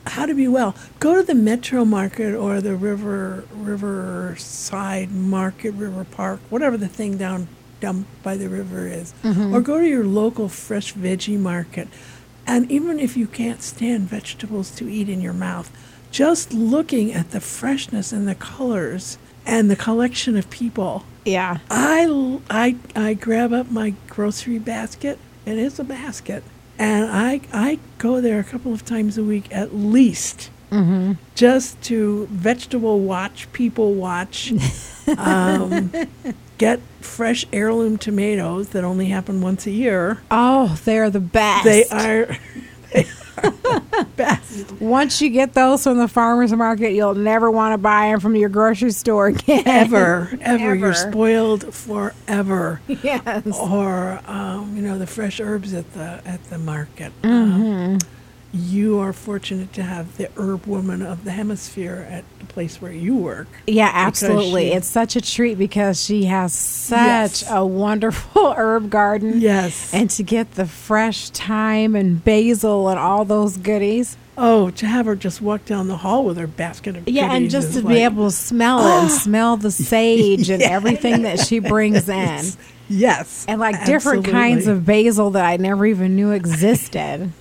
how 0.10 0.26
to 0.26 0.34
be 0.34 0.48
well? 0.48 0.76
Go 1.00 1.16
to 1.16 1.24
the 1.24 1.36
Metro 1.36 1.86
Market 1.86 2.36
or 2.36 2.62
the 2.62 2.76
River 2.76 3.46
Riverside 3.54 5.12
Market, 5.12 5.72
River 5.72 6.06
Park, 6.06 6.40
whatever 6.50 6.78
the 6.78 6.88
thing 6.88 7.18
down 7.18 7.48
down 7.80 8.06
by 8.24 8.36
the 8.36 8.50
river 8.50 8.88
is, 8.88 9.14
mm-hmm. 9.24 9.54
or 9.54 9.62
go 9.62 9.80
to 9.80 9.88
your 9.88 10.04
local 10.04 10.50
fresh 10.50 10.94
veggie 10.96 11.38
market. 11.38 11.88
And 12.48 12.72
even 12.72 13.00
if 13.00 13.16
you 13.16 13.28
can't 13.28 13.62
stand 13.62 14.10
vegetables 14.10 14.72
to 14.78 14.90
eat 14.90 15.10
in 15.10 15.22
your 15.22 15.34
mouth, 15.34 15.70
just 16.10 16.54
looking 16.54 17.14
at 17.14 17.32
the 17.32 17.40
freshness 17.42 18.12
and 18.12 18.28
the 18.28 18.36
colors 18.36 19.18
and 19.46 19.70
the 19.70 19.76
collection 19.76 20.36
of 20.38 20.50
people, 20.50 21.04
Yeah. 21.26 21.60
I, 21.70 22.40
I, 22.50 22.78
I 22.96 23.14
grab 23.14 23.54
up 23.54 23.70
my 23.70 23.94
grocery 24.08 24.60
basket, 24.60 25.20
and 25.46 25.60
it's 25.60 25.78
a 25.78 25.84
basket, 25.84 26.44
and 26.80 27.10
I, 27.10 27.42
I 27.52 27.80
go 27.98 28.22
there 28.22 28.40
a 28.40 28.44
couple 28.44 28.74
of 28.74 28.86
times 28.86 29.18
a 29.18 29.24
week 29.24 29.48
at 29.52 29.74
least. 29.76 30.50
Just 31.34 31.82
to 31.84 32.28
vegetable 32.30 33.00
watch, 33.00 33.52
people 33.54 33.94
watch, 33.94 34.52
um, 35.18 35.92
get 36.58 36.82
fresh 37.00 37.46
heirloom 37.54 37.98
tomatoes 37.98 38.70
that 38.70 38.84
only 38.84 39.06
happen 39.06 39.42
once 39.42 39.66
a 39.66 39.72
year. 39.72 40.20
Oh, 40.30 40.78
they're 40.84 41.10
the 41.10 41.22
best. 41.22 41.64
They 41.64 41.86
are, 41.86 42.38
they 42.94 43.06
best. 44.16 44.72
Once 44.74 45.22
you 45.22 45.30
get 45.30 45.54
those 45.54 45.84
from 45.84 45.98
the 45.98 46.08
farmer's 46.08 46.52
market, 46.54 46.92
you'll 46.92 47.16
never 47.16 47.50
want 47.52 47.74
to 47.74 47.78
buy 47.78 48.08
them 48.08 48.20
from 48.20 48.36
your 48.36 48.50
grocery 48.50 48.92
store 48.92 49.28
again. 49.28 49.64
Ever, 49.66 50.38
ever, 50.42 50.76
You're 50.76 50.94
spoiled 50.94 51.74
forever. 51.74 52.82
yes. 52.88 53.46
or 53.58 54.20
um, 54.26 54.76
you 54.76 54.82
know 54.82 54.98
the 54.98 55.08
fresh 55.08 55.40
herbs 55.40 55.74
at 55.74 55.92
the 55.94 56.22
at 56.26 56.44
the 56.46 56.58
market. 56.58 57.12
Mm-hmm. 57.22 57.96
Um, 57.96 58.00
you 58.54 58.98
are 59.00 59.12
fortunate 59.14 59.74
to 59.74 59.84
have 59.84 60.18
the 60.18 60.30
herb 60.38 60.66
woman 60.66 61.02
of 61.02 61.24
the 61.26 61.32
hemisphere 61.32 62.08
at 62.10 62.24
the 62.40 62.46
place 62.46 62.82
where 62.82 62.92
you 62.94 63.16
work. 63.16 63.48
Yeah, 63.68 63.92
absolutely. 63.94 64.70
she- 64.70 64.74
it's 64.74 64.88
such 64.88 65.16
a 65.16 65.22
treat 65.22 65.58
because 65.58 66.04
she 66.04 66.26
has 66.26 66.54
such 66.54 67.42
Yes. 67.44 67.46
a 67.52 67.66
wonderful 67.66 68.54
herb 68.58 68.90
garden. 68.90 69.42
Yes. 69.42 69.94
And 69.94 70.10
to 70.12 70.24
get 70.24 70.54
the 70.56 70.66
fresh 70.66 71.30
thyme 71.30 71.96
and 71.96 72.24
basil 72.24 72.88
and 72.90 72.98
all 73.00 73.26
those 73.26 73.58
goodies. 73.58 74.16
oh, 74.40 74.70
to 74.70 74.86
have 74.86 75.08
her 75.08 75.16
just 75.16 75.42
walk 75.42 75.66
down 75.66 75.88
the 75.88 75.98
hall 75.98 76.24
with 76.24 76.38
her 76.38 76.46
basket 76.48 76.96
of 76.96 77.10
Yeah, 77.10 77.34
and 77.34 77.50
just 77.50 77.74
to 77.74 77.82
like- 77.82 77.96
be 77.96 78.04
able 78.04 78.26
to 78.30 78.36
smell 78.36 78.80
it 78.86 79.02
and 79.02 79.12
smell 79.24 79.58
the 79.58 79.72
sage 79.72 80.50
and 80.52 80.62
everything 80.62 81.24
that 81.24 81.40
she 81.40 81.58
brings 81.60 82.08
in. 82.10 82.16
Yes. 82.18 82.58
Yes, 82.90 83.46
And 83.50 83.60
like 83.60 83.84
different 83.86 84.26
kinds 84.26 84.66
of 84.68 84.86
basil 84.86 85.32
that 85.32 85.44
I 85.44 85.58
never 85.58 85.86
even 85.86 86.16
knew 86.16 86.32
existed. 86.32 87.34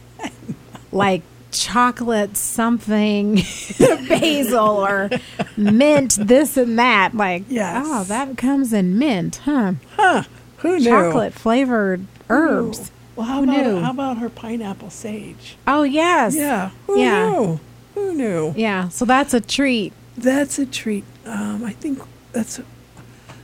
Like 0.97 1.23
chocolate 1.53 2.37
something 2.37 3.37
basil 4.09 4.59
or 4.85 5.11
mint 5.57 6.17
this 6.21 6.57
and 6.57 6.79
that. 6.79 7.15
Like, 7.15 7.45
Yes. 7.49 7.85
oh, 7.87 8.05
that 8.05 8.37
comes 8.37 8.73
in 8.73 8.99
mint, 8.99 9.37
huh? 9.45 9.75
Huh. 9.97 10.23
Who 10.59 10.79
knew? 10.79 10.85
Chocolate 10.85 11.33
flavored 11.35 12.07
herbs. 12.29 12.91
Well, 13.15 13.27
how 13.27 13.37
Who 13.39 13.45
about 13.45 13.57
knew? 13.65 13.81
how 13.81 13.91
about 13.93 14.19
her 14.19 14.29
pineapple 14.29 14.91
sage? 14.91 15.57
Oh, 15.67 15.83
yes. 15.85 16.35
Yeah, 16.35 16.71
who 16.87 16.99
Yeah. 17.01 17.31
knew? 17.31 17.61
Who 17.95 18.15
knew? 18.15 18.53
Yeah, 18.57 18.89
so 18.89 19.05
that's 19.05 19.33
a 19.33 19.41
treat. 19.41 19.93
That's 20.19 20.59
a 20.59 20.67
treat. 20.67 21.05
Um, 21.25 21.65
I 21.65 21.73
think 21.73 22.01
that's. 22.33 22.59
A, 22.59 22.65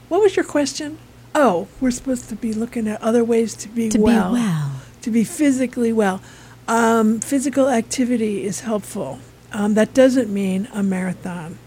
what 0.09 0.21
was 0.21 0.37
your 0.37 0.45
question? 0.45 0.99
Oh, 1.35 1.69
we're 1.81 1.91
supposed 1.91 2.29
to 2.29 2.37
be 2.37 2.53
looking 2.53 2.87
at 2.87 3.01
other 3.03 3.25
ways 3.25 3.55
to 3.57 3.69
be 3.69 3.89
To 3.89 3.99
well, 3.99 4.29
be 4.35 4.41
well. 4.41 4.73
to 5.01 5.11
be 5.11 5.25
physically 5.25 5.93
well. 5.93 6.21
Um, 6.69 7.21
physical 7.21 7.69
activity 7.69 8.45
is 8.45 8.61
helpful. 8.61 9.19
Um, 9.53 9.75
that 9.75 9.93
doesn't 9.95 10.33
mean 10.33 10.69
a 10.73 10.83
marathon. 10.83 11.59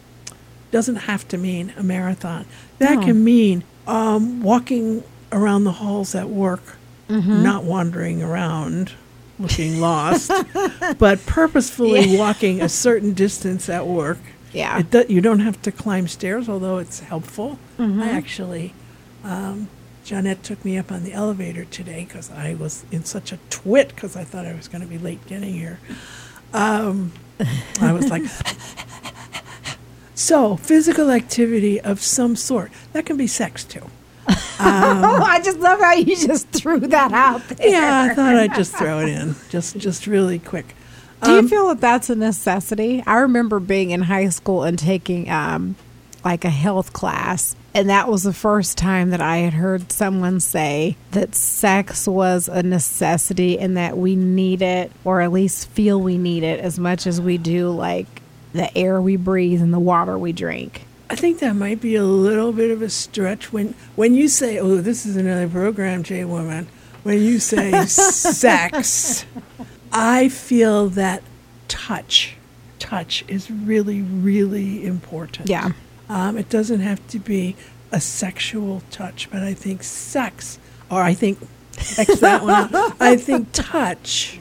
Doesn't 0.72 0.96
have 0.96 1.28
to 1.30 1.38
mean 1.38 1.74
a 1.78 1.84
marathon. 1.84 2.46
That 2.80 3.00
No. 3.00 3.06
can 3.06 3.24
mean 3.24 3.64
um, 3.88 4.42
walking 4.42 5.04
around 5.32 5.64
the 5.66 5.74
halls 5.74 6.16
at 6.16 6.30
work, 6.30 6.78
Mm-hmm. 7.08 7.44
not 7.44 7.64
wandering 7.64 8.24
around 8.24 8.94
looking 9.38 9.80
lost, 9.80 10.32
but 10.98 11.24
purposefully 11.28 12.18
walking 12.18 12.62
a 12.62 12.70
certain 12.70 13.14
distance 13.14 13.70
at 13.70 13.86
work. 13.86 14.18
Yeah. 14.52 14.80
It 14.80 14.90
do, 14.90 15.06
you 15.08 15.22
don't 15.22 15.42
have 15.42 15.62
to 15.64 15.72
climb 15.72 16.08
stairs, 16.08 16.50
although 16.50 16.80
it's 16.80 17.02
helpful. 17.02 17.60
Mm-hmm. 17.78 18.02
I 18.02 18.10
actually, 18.10 18.74
um, 19.24 19.68
Jeanette 20.06 20.44
took 20.44 20.64
me 20.64 20.78
up 20.78 20.92
on 20.92 21.04
the 21.04 21.12
elevator 21.14 21.66
today 21.66 22.06
because 22.06 22.32
I 22.32 22.54
was 22.54 22.86
in 22.92 23.04
such 23.04 23.32
a 23.32 23.40
twit 23.50 23.90
because 23.90 24.16
I 24.16 24.24
thought 24.24 24.46
I 24.46 24.54
was 24.54 24.68
going 24.68 24.82
to 24.84 24.88
be 24.88 25.00
late 25.00 25.26
getting 25.26 25.54
here. 25.56 25.80
Um, 26.54 27.12
I 27.82 27.92
was 27.92 28.10
like, 28.10 28.24
so 30.14 30.56
physical 30.58 31.10
activity 31.12 31.82
of 31.82 32.02
some 32.02 32.36
sort. 32.36 32.72
That 32.94 33.06
can 33.06 33.18
be 33.18 33.28
sex 33.28 33.64
too. 33.64 33.82
oh, 34.28 34.34
I 34.60 35.42
just 35.44 35.60
love 35.60 35.80
how 35.80 35.94
you 35.94 36.16
just 36.16 36.48
threw 36.50 36.80
that 36.82 37.12
out 37.12 37.48
there. 37.50 37.68
Yeah, 37.70 38.08
I 38.12 38.14
thought 38.14 38.36
I'd 38.36 38.54
just 38.56 38.76
throw 38.76 39.00
it 39.00 39.10
in, 39.10 39.36
just 39.50 39.78
just 39.78 40.08
really 40.08 40.40
quick. 40.40 40.76
Do 41.24 41.32
you 41.32 41.40
Um, 41.40 41.48
feel 41.48 41.68
that 41.70 41.82
that's 41.82 42.10
a 42.10 42.16
necessity? 42.16 43.04
I 43.08 43.18
remember 43.18 43.60
being 43.60 43.90
in 43.92 44.04
high 44.04 44.30
school 44.30 44.64
and 44.64 44.78
taking 44.78 45.30
um, 45.30 45.76
like 46.24 46.46
a 46.46 46.50
health 46.50 46.94
class, 46.94 47.56
and 47.75 47.89
that 47.89 48.08
was 48.08 48.24
the 48.24 48.34
first 48.34 48.77
time 48.77 49.10
that 49.10 49.20
I 49.20 49.38
had 49.39 49.53
heard 49.53 49.91
someone 49.91 50.39
say 50.39 50.96
that 51.12 51.36
sex 51.36 52.08
was 52.08 52.48
a 52.48 52.63
necessity 52.63 53.60
and 53.60 53.75
that 53.75 53.98
we 53.98 54.15
need 54.15 54.62
it, 54.62 54.94
or 55.03 55.20
at 55.20 55.34
least 55.34 55.67
feel 55.70 56.00
we 56.00 56.17
need 56.17 56.44
it 56.44 56.62
as 56.62 56.79
much 56.79 57.05
as 57.05 57.20
we 57.20 57.38
do 57.38 57.70
like 57.70 58.22
the 58.53 58.75
air 58.77 59.01
we 59.01 59.17
breathe 59.17 59.62
and 59.62 59.74
the 59.74 59.79
water 59.79 60.17
we 60.17 60.32
drink. 60.32 60.86
I 61.10 61.15
think 61.15 61.39
that 61.39 61.53
might 61.53 61.82
be 61.82 61.96
a 61.96 62.05
little 62.05 62.53
bit 62.53 62.72
of 62.72 62.82
a 62.82 62.89
stretch 62.89 63.51
when 63.51 63.75
when 63.96 64.15
you 64.15 64.29
say, 64.29 64.58
"Oh, 64.58 64.77
this 64.77 65.05
is 65.05 65.17
another 65.17 65.50
program, 65.50 66.01
Jay 66.01 66.24
Woman." 66.24 66.67
When 67.03 67.22
you 67.22 67.39
say 67.39 67.86
sex, 67.86 69.25
I 69.91 70.29
feel 70.29 70.88
that 70.89 71.22
touch, 71.67 72.38
touch 72.79 73.24
is 73.27 73.51
really, 73.51 74.01
really 74.01 74.84
important. 74.86 75.50
Yeah. 75.50 75.74
Um, 76.10 76.38
it 76.38 76.50
doesn't 76.50 76.82
have 76.82 77.06
to 77.10 77.20
be 77.20 77.56
a 77.92 78.00
sexual 78.00 78.82
touch, 78.92 79.30
but 79.32 79.42
I 79.42 79.54
think 79.54 79.84
sex, 79.84 80.60
or 80.90 81.02
I 81.02 81.14
think 81.14 81.40
X 81.98 82.20
that 82.20 82.44
one. 82.44 82.74
out. 82.76 82.94
I 83.00 83.16
think 83.18 83.50
touch, 83.54 84.40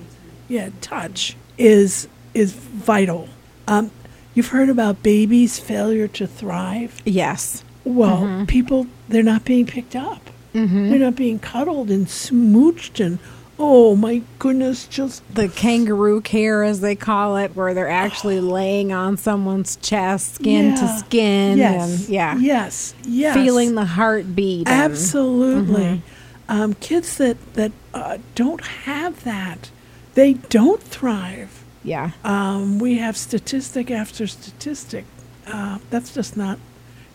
yeah, 0.49 0.71
touch 0.81 1.37
is 1.59 2.09
is 2.35 2.53
vital. 2.53 3.29
Um, 3.69 3.91
you've 4.35 4.49
heard 4.49 4.69
about 4.69 5.03
babies' 5.03 5.59
failure 5.59 6.09
to 6.09 6.27
thrive. 6.27 7.01
Yes. 7.05 7.63
Well, 7.85 8.45
people 8.47 8.87
they're 9.09 9.23
not 9.23 9.45
being 9.45 9.67
picked 9.67 9.95
up. 9.97 10.31
They're 10.53 11.01
not 11.01 11.17
being 11.17 11.39
cuddled 11.41 11.91
and 11.91 12.07
smooched 12.07 13.05
and 13.05 13.19
oh 13.59 13.95
my 13.97 14.23
goodness, 14.39 14.87
just 14.87 15.23
The 15.35 15.49
kangaroo 15.49 16.21
care, 16.21 16.63
as 16.65 16.81
they 16.81 16.95
call 16.97 17.37
it, 17.37 17.55
where 17.55 17.73
they're 17.75 17.89
actually 17.89 18.41
laying 18.59 18.93
on 18.93 19.17
someone's 19.17 19.77
chest, 19.77 20.37
skin 20.37 20.75
to 20.77 20.99
skin, 20.99 21.59
yes, 21.59 22.01
and 22.01 22.09
yeah, 22.09 22.37
yes, 22.39 22.95
yes, 23.05 23.35
feeling 23.35 23.75
the 23.75 23.85
heartbeat. 23.85 24.69
and- 24.69 24.93
Absolutely. 24.93 26.03
Um, 26.49 26.75
kids 26.75 27.17
that 27.17 27.37
that 27.55 27.73
uh, 27.95 28.19
don't 28.35 28.63
have 28.65 29.25
that, 29.25 29.71
they 30.15 30.35
don't 30.35 30.83
thrive. 30.83 31.65
yeah. 31.83 32.11
Um, 32.23 32.79
we 32.79 32.99
have 32.99 33.17
statistic 33.17 33.91
after 33.91 34.27
statistic. 34.27 35.05
Uh, 35.47 35.79
that's 35.91 36.13
just 36.13 36.37
not 36.37 36.59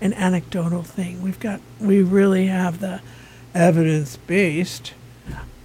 an 0.01 0.13
anecdotal 0.13 0.81
thing. 0.84 1.22
We've 1.22 1.39
got 1.39 1.62
we 1.79 2.01
really 2.01 2.48
have 2.48 2.79
the 2.79 3.01
evidence 3.53 4.17
based 4.17 4.93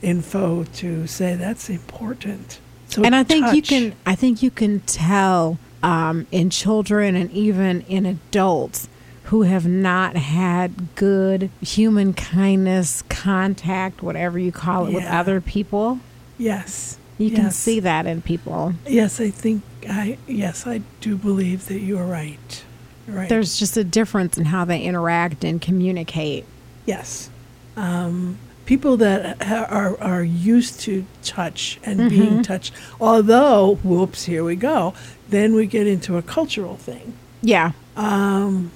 info 0.05 0.65
to 0.65 1.07
say 1.07 1.35
that's 1.35 1.69
important. 1.71 2.61
So 2.89 3.03
and 3.03 3.15
I 3.17 3.25
think 3.25 3.53
you 3.55 3.63
can 3.63 3.95
I 4.07 4.15
think 4.15 4.43
you 4.43 4.51
can 4.51 4.81
tell 4.81 5.59
um, 5.83 6.27
in 6.31 6.51
children 6.51 7.17
and 7.17 7.31
even 7.33 7.81
in 7.83 8.07
adults 8.07 8.89
who 9.25 9.43
have 9.43 9.67
not 9.67 10.17
had 10.17 10.95
good 10.95 11.51
human 11.61 12.13
kindness 12.13 13.03
contact 13.09 14.03
whatever 14.03 14.39
you 14.39 14.53
call 14.53 14.87
it 14.87 14.93
with 14.95 15.05
other 15.07 15.41
people 15.41 15.99
Yes. 16.39 16.99
you 17.19 17.31
can 17.31 17.51
see 17.51 17.81
that 17.81 18.07
in 18.07 18.21
people 18.23 18.75
Yes, 18.87 19.21
I 19.21 19.31
think 19.31 19.63
I 19.89 20.19
yes 20.27 20.67
I 20.67 20.83
do 21.01 21.17
believe 21.17 21.67
that 21.67 21.81
you're 21.81 22.05
right. 22.07 22.65
You're 23.07 23.17
right. 23.17 23.29
there's 23.29 23.59
just 23.59 23.77
a 23.77 23.85
difference 23.85 24.37
in 24.39 24.45
how 24.47 24.65
they 24.67 24.83
interact 24.83 25.43
and 25.43 25.61
communicate 25.61 26.45
Yes. 26.87 27.31
Um, 27.77 28.39
people 28.67 28.97
that 28.99 29.43
ha- 29.43 29.67
are, 29.69 30.01
are 30.01 30.23
used 30.25 30.81
to 30.81 31.05
touch 31.23 31.79
and 31.85 32.09
being 32.11 32.43
touched, 32.43 32.73
although, 33.01 33.77
whoops, 33.85 34.25
here 34.25 34.43
we 34.45 34.57
go, 34.57 34.95
then 35.29 35.55
we 35.55 35.67
get 35.67 35.87
into 35.87 36.17
a 36.17 36.23
cultural 36.23 36.77
thing. 36.77 37.15
yeah 37.43 37.73
Um, 37.97 38.71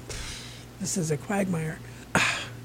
this 0.80 0.96
is 0.96 1.10
a 1.10 1.16
quagmire. 1.16 1.78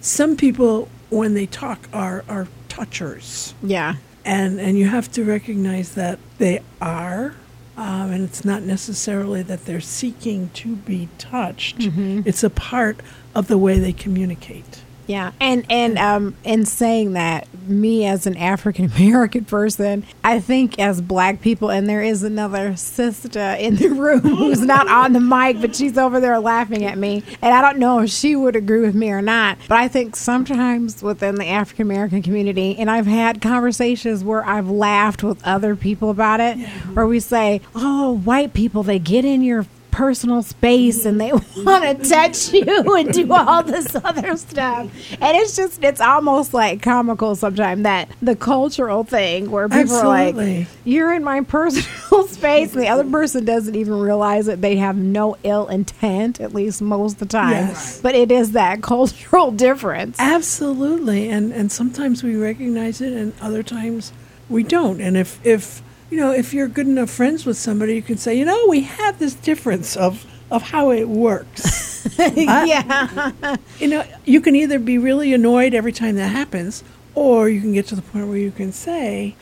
Some 0.02 0.36
people, 0.36 0.90
when 1.10 1.34
they 1.34 1.46
talk, 1.46 1.88
are, 1.94 2.24
are 2.28 2.48
touchers. 2.68 3.54
yeah 3.64 3.96
And, 4.26 4.60
and 4.60 4.78
you 4.78 4.88
have 4.88 5.12
to 5.14 5.24
recognize 5.24 5.96
that 5.96 6.20
they 6.38 6.62
are. 6.82 7.36
Um, 7.76 8.12
and 8.12 8.24
it's 8.24 8.46
not 8.46 8.62
necessarily 8.62 9.42
that 9.44 9.66
they're 9.66 9.82
seeking 9.82 10.50
to 10.56 10.76
be 10.76 11.10
touched. 11.18 11.78
It's 11.80 12.44
a 12.44 12.50
part 12.52 13.00
of 13.34 13.48
the 13.48 13.58
way 13.58 13.80
they 13.80 13.94
communicate. 13.94 14.83
Yeah, 15.06 15.32
and 15.40 15.66
and 15.70 15.98
um, 15.98 16.36
in 16.44 16.66
saying 16.66 17.14
that, 17.14 17.48
me 17.68 18.06
as 18.06 18.26
an 18.26 18.38
African 18.38 18.86
American 18.86 19.46
person, 19.60 20.06
I 20.24 20.40
think 20.40 20.80
as 20.80 21.02
black 21.02 21.42
people, 21.42 21.70
and 21.70 21.90
there 21.90 22.02
is 22.02 22.24
another 22.24 22.76
sister 22.76 23.56
in 23.60 23.76
the 23.76 23.90
room 23.90 24.20
who's 24.22 24.62
not 24.62 24.88
on 24.88 25.14
the 25.14 25.20
mic, 25.20 25.60
but 25.60 25.76
she's 25.76 25.98
over 25.98 26.20
there 26.20 26.40
laughing 26.40 26.86
at 26.86 26.98
me. 26.98 27.24
And 27.42 27.54
I 27.54 27.62
don't 27.62 27.80
know 27.80 28.00
if 28.00 28.10
she 28.10 28.36
would 28.36 28.56
agree 28.56 28.82
with 28.82 28.96
me 28.96 29.10
or 29.10 29.22
not, 29.22 29.58
but 29.68 29.78
I 29.78 29.88
think 29.88 30.16
sometimes 30.16 31.04
within 31.04 31.36
the 31.36 31.48
African 31.48 31.84
American 31.88 32.22
community, 32.22 32.78
and 32.78 32.90
I've 32.90 33.08
had 33.08 33.42
conversations 33.42 34.24
where 34.24 34.46
I've 34.46 34.70
laughed 34.70 35.24
with 35.24 35.46
other 35.46 35.76
people 35.76 36.10
about 36.10 36.40
it, 36.40 36.58
where 36.94 37.08
we 37.08 37.20
say, 37.20 37.62
oh, 37.76 38.14
white 38.20 38.54
people, 38.54 38.84
they 38.84 39.00
get 39.00 39.26
in 39.26 39.44
your 39.44 39.66
personal 39.94 40.42
space 40.42 41.06
and 41.06 41.22
they 41.22 41.32
want 41.58 42.04
to 42.04 42.10
touch 42.10 42.52
you 42.52 42.96
and 42.96 43.14
do 43.14 43.32
all 43.32 43.62
this 43.64 43.96
other 43.96 44.36
stuff. 44.36 44.92
And 45.12 45.38
it's 45.38 45.56
just, 45.56 45.84
it's 45.84 46.02
almost 46.02 46.54
like 46.54 46.82
comical 46.82 47.36
sometimes 47.36 47.84
that 47.84 48.10
the 48.22 48.36
cultural 48.36 49.04
thing 49.04 49.52
where 49.52 49.70
people 49.70 49.96
are 49.96 50.32
like, 50.34 50.68
you're 50.84 51.14
in 51.14 51.24
my 51.24 51.42
personal 51.54 52.28
space, 52.28 52.74
and 52.74 52.82
the 52.82 52.88
other 52.88 53.10
person 53.10 53.46
doesn't 53.46 53.76
even 53.76 54.00
realize 54.00 54.48
it. 54.48 54.62
They 54.62 54.78
have 54.78 54.98
no 54.98 55.38
ill 55.44 55.68
intent, 55.68 56.42
at 56.42 56.54
least 56.54 56.82
most 56.82 57.14
of 57.14 57.20
the 57.20 57.26
time. 57.28 57.52
Yes. 57.52 58.02
But 58.02 58.16
it 58.16 58.32
is 58.32 58.54
that 58.54 58.82
cultural 58.82 59.52
difference. 59.66 60.18
Absolutely, 60.20 61.30
and 61.30 61.54
and 61.54 61.72
sometimes 61.72 62.24
we 62.24 62.36
recognize 62.36 63.00
it, 63.00 63.14
and 63.14 63.34
other 63.40 63.62
times 63.62 64.12
we 64.50 64.64
don't. 64.64 65.00
And 65.00 65.16
if 65.16 65.40
if 65.46 65.82
you 66.14 66.20
know 66.20 66.32
if 66.32 66.54
you're 66.54 66.68
good 66.68 66.86
enough 66.86 67.10
friends 67.10 67.44
with 67.44 67.58
somebody, 67.58 67.96
you 67.96 68.04
can 68.04 68.18
say, 68.18 68.36
you 68.36 68.46
know, 68.46 68.68
we 68.68 68.82
have 68.82 69.18
this 69.18 69.34
difference 69.34 69.98
of 69.98 70.24
of 70.52 70.62
how 70.62 70.92
it 70.92 71.10
works. 71.10 72.08
yeah. 72.36 73.56
you 73.80 73.88
know, 73.88 74.06
you 74.24 74.40
can 74.40 74.56
either 74.56 74.78
be 74.78 75.00
really 75.00 75.34
annoyed 75.34 75.74
every 75.74 75.92
time 75.92 76.16
that 76.18 76.28
happens, 76.28 76.84
or 77.16 77.50
you 77.50 77.60
can 77.60 77.74
get 77.74 77.88
to 77.88 77.96
the 77.96 78.04
point 78.04 78.28
where 78.28 78.38
you 78.38 78.52
can 78.52 78.72
say, 78.72 79.36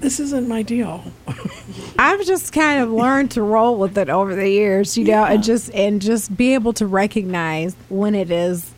"This 0.00 0.18
isn't 0.18 0.48
my 0.48 0.62
deal." 0.62 1.04
I've 1.96 2.24
just 2.26 2.52
kind 2.52 2.82
of 2.82 2.90
learned 2.90 3.30
to 3.32 3.42
roll 3.42 3.78
with 3.78 3.96
it 3.96 4.10
over 4.10 4.34
the 4.34 4.48
years, 4.48 4.98
you 4.98 5.04
know, 5.04 5.24
and 5.24 5.44
just 5.44 5.72
and 5.74 6.02
just 6.02 6.36
be 6.36 6.54
able 6.54 6.72
to 6.72 6.88
recognize 6.88 7.76
when 7.88 8.16
it 8.16 8.32
is 8.32 8.73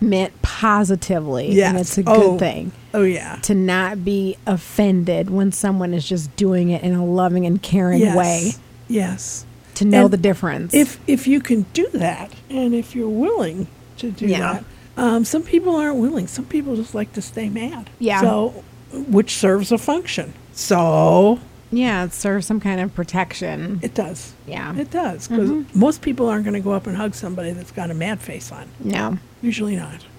meant 0.00 0.32
positively 0.42 1.46
and 1.46 1.54
Yes. 1.54 1.80
it's 1.80 1.98
a 1.98 2.02
good 2.02 2.16
Oh. 2.16 2.38
thing. 2.38 2.72
Oh 2.94 3.02
yeah, 3.02 3.36
To 3.42 3.54
not 3.54 4.04
be 4.04 4.36
offended 4.46 5.30
when 5.30 5.52
someone 5.52 5.92
is 5.94 6.08
just 6.08 6.34
doing 6.36 6.70
it 6.70 6.82
in 6.82 6.94
a 6.94 7.04
loving 7.04 7.44
and 7.46 7.60
caring 7.60 8.00
yes, 8.00 8.16
way. 8.16 8.52
yes. 8.88 9.44
To 9.76 9.84
know 9.84 10.04
And 10.04 10.10
the 10.12 10.16
difference. 10.16 10.72
If 10.74 10.98
if 11.06 11.26
you 11.26 11.40
can 11.40 11.66
do 11.74 11.86
that, 11.92 12.30
and 12.48 12.74
if 12.74 12.94
you're 12.96 13.08
willing 13.08 13.66
to 13.98 14.10
do 14.10 14.26
Yeah. 14.26 14.38
that, 14.54 14.64
um, 15.02 15.24
some 15.26 15.42
people 15.42 15.76
aren't 15.76 15.96
willing. 15.98 16.26
Some 16.26 16.46
people 16.46 16.76
just 16.76 16.94
like 16.94 17.12
to 17.12 17.20
stay 17.22 17.48
mad. 17.50 17.90
Yeah. 17.98 18.22
So, 18.22 18.54
which 18.92 19.34
serves 19.36 19.70
a 19.72 19.76
function. 19.78 20.32
So 20.54 21.38
yeah, 21.70 22.04
it 22.04 22.14
serves 22.14 22.46
some 22.46 22.60
kind 22.60 22.80
of 22.80 22.94
protection. 22.94 23.80
it 23.82 23.92
does. 23.94 24.32
Yeah. 24.46 24.74
It 24.76 24.90
does 24.90 25.28
because 25.28 25.50
most 25.74 26.00
people 26.00 26.28
aren't 26.28 26.44
going 26.44 26.54
to 26.54 26.60
go 26.60 26.72
up 26.72 26.86
and 26.86 26.96
hug 26.96 27.14
somebody 27.14 27.50
that's 27.52 27.72
got 27.72 27.90
a 27.90 27.94
mad 27.94 28.20
face 28.20 28.50
on. 28.52 28.68
No. 28.82 29.18
Usually 29.46 29.76
not. 29.76 30.04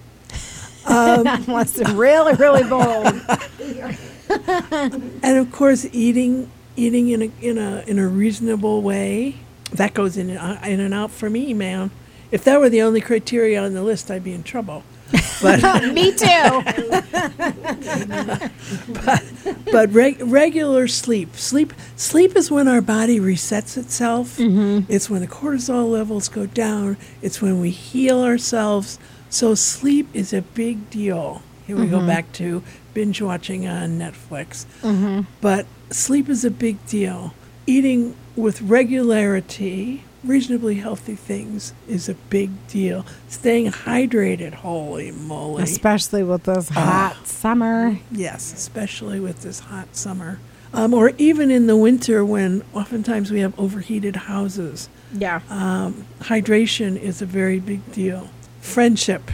Um, 0.86 1.26
Unless 1.26 1.72
they're 1.74 1.94
really, 1.94 2.32
really 2.32 2.64
bold. 2.64 3.12
And 5.22 5.36
of 5.36 5.52
course, 5.52 5.86
eating 5.92 6.50
eating 6.76 7.10
in 7.10 7.20
a 7.20 7.30
in 7.42 7.58
a 7.58 7.84
in 7.86 7.98
a 7.98 8.08
reasonable 8.08 8.80
way 8.80 9.34
that 9.72 9.92
goes 9.92 10.16
in 10.16 10.30
and 10.30 10.38
out- 10.38 10.66
in 10.66 10.80
and 10.80 10.94
out 10.94 11.10
for 11.10 11.28
me, 11.28 11.52
man. 11.52 11.90
If 12.30 12.42
that 12.44 12.58
were 12.58 12.70
the 12.70 12.80
only 12.80 13.02
criteria 13.02 13.62
on 13.62 13.74
the 13.74 13.82
list, 13.82 14.10
I'd 14.10 14.24
be 14.24 14.32
in 14.32 14.42
trouble. 14.42 14.82
But 15.42 15.62
Me 15.92 16.12
too. 16.12 16.62
but 19.72 19.92
reg- 19.92 20.20
regular 20.22 20.88
sleep 20.88 21.34
sleep 21.36 21.72
sleep 21.96 22.36
is 22.36 22.50
when 22.50 22.68
our 22.68 22.80
body 22.80 23.18
resets 23.18 23.76
itself 23.78 24.36
mm-hmm. 24.38 24.90
it's 24.92 25.08
when 25.08 25.20
the 25.20 25.26
cortisol 25.26 25.90
levels 25.90 26.28
go 26.28 26.46
down 26.46 26.96
it's 27.22 27.40
when 27.40 27.60
we 27.60 27.70
heal 27.70 28.22
ourselves 28.22 28.98
so 29.30 29.54
sleep 29.54 30.08
is 30.14 30.32
a 30.32 30.42
big 30.42 30.88
deal 30.90 31.42
here 31.66 31.76
we 31.76 31.86
go 31.86 32.04
back 32.06 32.32
to 32.32 32.62
binge 32.94 33.20
watching 33.20 33.66
on 33.66 33.98
netflix 33.98 34.64
but 35.40 35.66
sleep 35.90 36.28
is 36.28 36.44
a 36.44 36.50
big 36.50 36.84
deal 36.86 37.34
eating 37.66 38.14
with 38.36 38.60
regularity 38.62 40.04
reasonably 40.24 40.76
healthy 40.76 41.14
things 41.14 41.72
is 41.86 42.08
a 42.08 42.14
big 42.14 42.50
deal 42.66 43.04
staying 43.28 43.70
hydrated 43.70 44.52
holy 44.54 45.10
moly 45.12 45.62
Especially 45.62 46.22
with 46.24 46.42
this 46.44 46.68
hot 46.70 47.26
summer. 47.26 47.98
Yes, 48.10 48.52
especially 48.52 49.20
with 49.20 49.42
this 49.42 49.60
hot 49.60 49.94
summer. 49.94 50.40
Um, 50.72 50.92
or 50.92 51.12
even 51.18 51.50
in 51.50 51.66
the 51.66 51.76
winter 51.76 52.24
when 52.24 52.62
oftentimes 52.74 53.30
we 53.30 53.40
have 53.40 53.58
overheated 53.58 54.16
houses. 54.16 54.88
Yeah. 55.12 55.40
Um, 55.48 56.04
hydration 56.20 56.98
is 57.00 57.22
a 57.22 57.26
very 57.26 57.60
big 57.60 57.90
deal. 57.92 58.28
Friendship, 58.60 59.30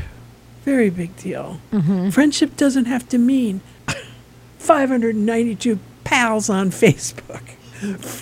very 0.65 0.91
big 0.91 1.17
deal. 1.17 1.61
Mm-hmm. 1.73 2.11
Friendship 2.11 2.57
doesn't 2.57 2.87
have 2.87 3.09
to 3.11 3.19
mean 3.19 3.61
592 4.59 5.79
pals 6.05 6.49
on 6.49 6.71
Facebook. 6.71 7.51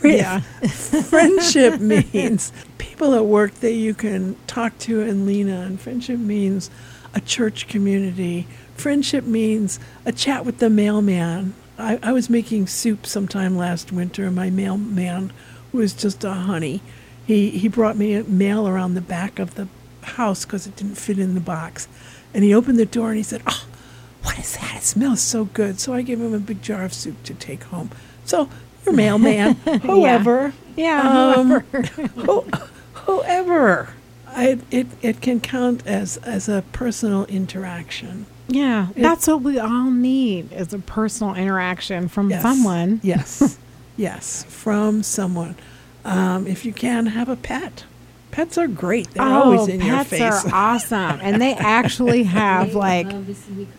Yeah. 0.03 0.41
Friendship 0.41 1.81
means 1.81 2.53
people 2.79 3.15
at 3.15 3.27
work 3.27 3.55
that 3.57 3.75
you 3.75 3.95
can 3.95 4.37
talk 4.47 4.77
to 4.79 5.03
and 5.03 5.27
lean 5.27 5.51
on. 5.51 5.77
Friendship 5.77 6.19
means 6.19 6.71
a 7.15 7.21
church 7.21 7.69
community. 7.69 8.49
Friendship 8.75 9.25
means 9.25 9.79
a 10.05 10.13
chat 10.13 10.45
with 10.45 10.59
the 10.59 10.71
mailman. 10.71 11.55
I, 11.79 11.99
I 12.03 12.13
was 12.13 12.29
making 12.29 12.67
soup 12.67 13.07
sometime 13.07 13.57
last 13.57 13.93
winter, 13.93 14.27
and 14.27 14.37
my 14.37 14.51
mailman 14.51 15.33
was 15.73 15.93
just 15.95 16.25
a 16.25 16.33
honey. 16.33 16.83
He, 17.27 17.51
he 17.51 17.69
brought 17.69 17.97
me 17.97 18.15
a 18.15 18.25
mail 18.25 18.67
around 18.67 18.95
the 18.95 19.01
back 19.01 19.39
of 19.39 19.55
the 19.55 19.69
house 20.03 20.45
because 20.45 20.67
it 20.67 20.77
didn't 20.77 20.97
fit 20.97 21.19
in 21.19 21.35
the 21.35 21.41
box. 21.41 21.89
And 22.35 22.45
he 22.45 22.55
opened 22.55 22.79
the 22.79 22.87
door 22.87 23.09
and 23.09 23.17
he 23.17 23.23
said, 23.23 23.43
Oh, 23.47 23.67
what 24.23 24.39
is 24.39 24.57
that? 24.57 24.77
It 24.77 24.83
smells 24.83 25.21
so 25.21 25.45
good. 25.47 25.81
So 25.81 25.93
I 25.93 26.03
gave 26.03 26.21
him 26.21 26.33
a 26.35 26.39
big 26.39 26.63
jar 26.63 26.85
of 26.85 26.93
soup 26.95 27.23
to 27.25 27.35
take 27.35 27.65
home. 27.65 27.91
So, 28.25 28.49
your 28.87 28.95
mailman, 28.95 29.55
whoever, 29.83 30.53
Yeah. 30.77 31.35
um, 31.37 31.49
whoever. 31.61 31.83
who, 32.17 32.45
whoever, 32.95 33.91
I, 34.29 34.59
it, 34.71 34.87
it 35.03 35.21
can 35.21 35.41
count 35.41 35.87
as, 35.87 36.17
as 36.19 36.49
a 36.49 36.63
personal 36.73 37.25
interaction. 37.27 38.27
yeah. 38.49 38.89
it- 38.97 39.03
That's 39.03 39.27
what 39.27 39.43
we 39.43 39.59
all 39.59 39.91
need 39.91 40.53
is 40.53 40.73
a 40.73 40.79
personal 40.79 41.35
interaction 41.35 42.09
from 42.09 42.31
Yes. 42.31 42.43
someone. 42.43 43.01
Yes, 43.03 43.59
yes, 43.97 44.45
from 44.49 45.03
someone. 45.03 45.57
Um, 46.05 46.47
if 46.47 46.65
you 46.65 46.73
can, 46.73 47.07
have 47.07 47.29
a 47.29 47.37
pet. 47.37 47.85
Pets 48.33 48.57
are 48.57 48.67
great. 48.67 49.11
They're 49.11 49.23
oh, 49.23 49.43
always 49.43 49.69
in 49.69 49.83
your 49.83 50.01
Oh, 50.01 50.05
pets 50.05 50.45
are 50.47 50.51
awesome. 50.55 51.21
And 51.23 51.41
they 51.41 51.53
actually 51.55 52.23
have 52.25 52.75
like 52.75 53.07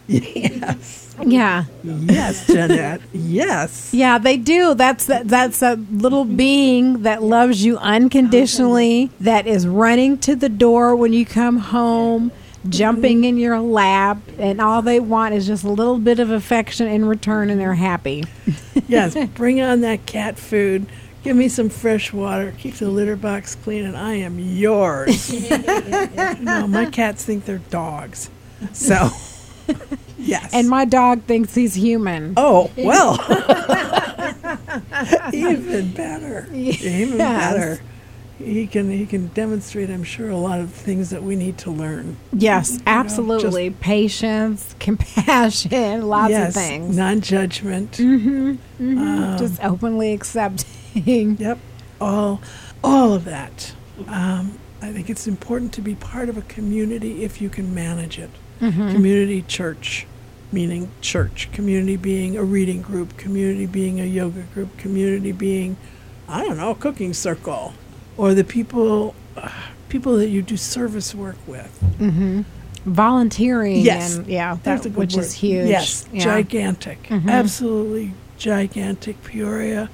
yes, 0.08 1.16
yeah. 1.26 1.66
yes, 1.84 2.46
Jeanette. 2.46 3.02
Yes. 3.12 3.92
Yeah, 3.94 4.20
they 4.20 4.38
do. 4.38 4.76
That's 4.76 5.06
that 5.08 5.28
that's 5.28 5.64
a 5.64 5.76
little 5.92 6.24
being 6.24 7.02
that 7.02 7.24
loves 7.24 7.66
you 7.66 7.78
unconditionally, 7.80 9.10
that 9.20 9.48
is 9.48 9.68
running 9.68 10.20
to 10.20 10.36
the 10.36 10.50
door 10.50 10.96
when 10.96 11.14
you 11.14 11.26
come 11.26 11.58
home, 11.58 12.32
jumping 12.70 13.24
in 13.24 13.38
your 13.38 13.60
lap, 13.60 14.20
and 14.38 14.62
all 14.62 14.84
they 14.84 15.00
want 15.00 15.34
is 15.34 15.48
just 15.48 15.64
a 15.64 15.70
little 15.70 15.98
bit 15.98 16.20
of 16.20 16.30
affection 16.30 16.88
in 16.88 17.06
return 17.06 17.50
and 17.50 17.60
they're 17.60 17.74
happy. 17.74 18.24
yes, 18.88 19.18
bring 19.36 19.62
on 19.62 19.82
that 19.82 20.06
cat 20.06 20.38
food. 20.38 20.86
Give 21.24 21.38
me 21.38 21.48
some 21.48 21.70
fresh 21.70 22.12
water. 22.12 22.54
Keep 22.58 22.76
the 22.76 22.90
litter 22.90 23.16
box 23.16 23.56
clean, 23.56 23.86
and 23.86 23.96
I 23.96 24.16
am 24.16 24.40
yours. 24.40 25.32
no, 26.42 26.68
my 26.68 26.86
cats 26.92 27.24
think 27.24 27.46
they're 27.46 27.60
dogs. 27.70 28.30
So, 28.74 29.10
yes. 30.18 30.54
And 30.54 30.68
my 30.70 30.84
dog 30.86 31.24
thinks 31.24 31.56
he's 31.56 31.76
human. 31.76 32.34
oh 32.38 32.70
well, 32.78 33.16
even 35.34 35.92
better. 35.94 36.48
Even 36.54 37.18
Yes. 37.18 37.54
better. 37.54 37.82
He 38.40 38.68
can 38.68 38.90
he 38.92 39.06
can 39.06 39.28
demonstrate, 39.28 39.90
I'm 39.90 40.04
sure, 40.04 40.30
a 40.30 40.36
lot 40.38 40.60
of 40.60 40.72
things 40.74 41.12
that 41.12 41.24
we 41.24 41.36
need 41.38 41.58
to 41.60 41.72
learn. 41.72 42.18
Yes, 42.34 42.80
absolutely. 42.86 43.70
Patience, 43.70 44.76
compassion, 44.80 46.08
lots 46.08 46.32
yes, 46.32 46.50
of 46.50 46.56
things. 46.62 46.98
non-judgment. 46.98 48.00
Um, 48.00 48.60
Um, 48.80 49.38
just 49.38 49.64
openly 49.64 50.12
accepting. 50.14 50.68
Yep, 51.40 51.58
all, 52.00 52.42
all 52.84 53.14
of 53.14 53.26
that. 53.26 53.74
Um, 54.08 54.58
I 54.82 54.92
think 54.92 55.10
it's 55.10 55.28
important 55.28 55.74
to 55.74 55.82
be 55.82 55.96
part 55.96 56.30
of 56.30 56.38
a 56.38 56.42
community 56.44 57.24
if 57.24 57.42
you 57.42 57.50
can 57.50 57.74
manage 57.74 58.20
it. 58.20 58.30
Community 58.60 59.42
church, 59.42 60.08
meaning 60.52 60.90
church. 61.02 61.50
Community 61.52 61.98
being 61.98 62.38
a 62.38 62.44
reading 62.44 62.82
group. 62.82 63.18
Community 63.18 63.66
being 63.66 64.00
a 64.00 64.06
yoga 64.06 64.42
group. 64.54 64.78
Community 64.78 65.32
being, 65.34 65.76
I 66.30 66.46
don't 66.46 66.56
know, 66.58 66.72
a 66.72 66.76
cooking 66.76 67.14
circle, 67.14 67.74
or 68.16 68.34
the 68.34 68.44
people, 68.46 69.16
uh, 69.36 69.50
people 69.90 70.16
that 70.18 70.30
you 70.30 70.42
do 70.42 70.56
service 70.58 71.14
work 71.14 71.38
with. 71.48 71.72
hmm 71.98 72.42
volunteering 72.86 73.78
Yes. 73.78 74.18
and 74.18 74.28
yeah, 74.28 74.58
That's 74.62 74.82
that, 74.84 74.88
a 74.88 74.90
good 74.90 74.98
which 74.98 75.16
word. 75.16 75.24
is 75.24 75.34
huge. 75.34 75.70
Yes, 75.70 76.06
yeah. 76.12 76.22
gigantic. 76.24 77.04
Mhm. 77.04 77.30
Absolutely 77.30 78.14
gigantic. 78.38 79.24
Peoria 79.24 79.90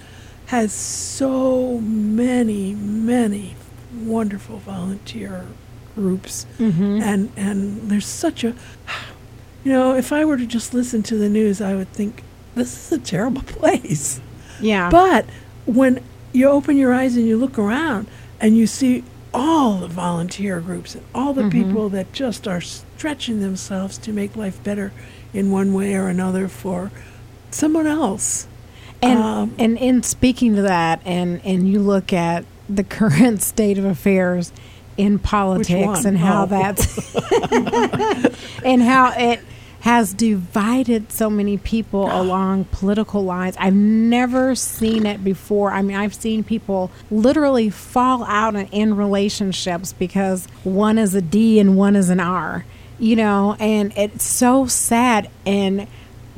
has 0.50 0.74
so 0.74 1.80
many, 1.80 2.74
many 2.74 3.56
wonderful 4.04 4.58
volunteer 4.58 5.46
groups. 5.96 6.46
Mhm. 6.60 7.02
And 7.02 7.30
and 7.38 7.90
there's 7.90 8.06
such 8.06 8.44
a 8.44 8.54
you 9.64 9.72
know, 9.74 9.94
if 9.96 10.12
I 10.14 10.24
were 10.26 10.38
to 10.38 10.46
just 10.46 10.74
listen 10.74 11.04
to 11.04 11.16
the 11.18 11.28
news, 11.30 11.60
I 11.62 11.76
would 11.76 11.92
think 11.92 12.24
this 12.56 12.74
is 12.74 12.92
a 12.98 13.02
terrible 13.02 13.42
place. 13.60 14.22
Yeah. 14.62 14.90
But 14.90 15.26
when 15.66 16.00
you 16.32 16.48
open 16.48 16.78
your 16.78 16.94
eyes 16.94 17.16
and 17.18 17.28
you 17.28 17.38
look 17.38 17.58
around 17.60 18.08
and 18.40 18.56
you 18.58 18.66
see 18.68 19.04
all 19.34 19.78
the 19.80 19.88
volunteer 19.88 20.60
groups 20.62 20.96
and 20.96 21.04
all 21.14 21.34
the 21.34 21.44
Mhm. 21.44 21.52
people 21.52 21.90
that 21.90 22.12
just 22.14 22.48
are 22.48 22.62
stretching 22.62 23.42
themselves 23.42 23.98
to 24.00 24.12
make 24.14 24.36
life 24.36 24.64
better 24.64 24.92
in 25.34 25.52
one 25.52 25.74
way 25.74 25.94
or 25.94 26.08
another 26.08 26.48
for 26.48 26.90
someone 27.52 27.86
else. 27.86 28.48
And 29.02 29.20
Um, 29.20 29.56
and 29.58 29.78
in 29.78 30.04
speaking 30.04 30.56
to 30.56 30.64
that, 30.64 31.02
and 31.06 31.40
and 31.46 31.70
you 31.70 31.80
look 31.80 32.12
at 32.14 32.46
the 32.70 32.84
current 32.84 33.42
state 33.54 33.78
of 33.78 33.86
affairs 33.86 34.52
in 34.98 35.18
politics 35.20 36.04
and 36.06 36.18
how 36.18 36.44
Oh. 36.44 36.46
that's 36.48 37.16
and 38.64 38.82
how 38.82 39.12
it 39.18 39.40
has 39.82 40.14
divided 40.14 41.10
so 41.10 41.30
many 41.30 41.58
people 41.58 42.10
along 42.22 42.66
political 42.66 43.24
lines. 43.24 43.56
I've 43.58 43.74
never 43.74 44.54
seen 44.56 45.06
it 45.06 45.24
before. 45.24 45.72
I 45.72 45.82
mean, 45.82 45.96
I've 45.96 46.14
seen 46.14 46.44
people 46.44 46.92
literally 47.10 47.70
fall 47.70 48.26
out 48.26 48.56
in, 48.56 48.68
in 48.68 48.98
relationships 48.98 49.94
because 49.94 50.48
one 50.66 50.98
is 50.98 51.16
a 51.16 51.22
D 51.22 51.60
and 51.60 51.78
one 51.78 51.96
is 51.96 52.10
an 52.10 52.20
R. 52.20 52.66
You 53.02 53.16
know, 53.16 53.56
and 53.62 53.94
it's 53.96 54.26
so 54.26 54.66
sad 54.68 55.30
and 55.46 55.88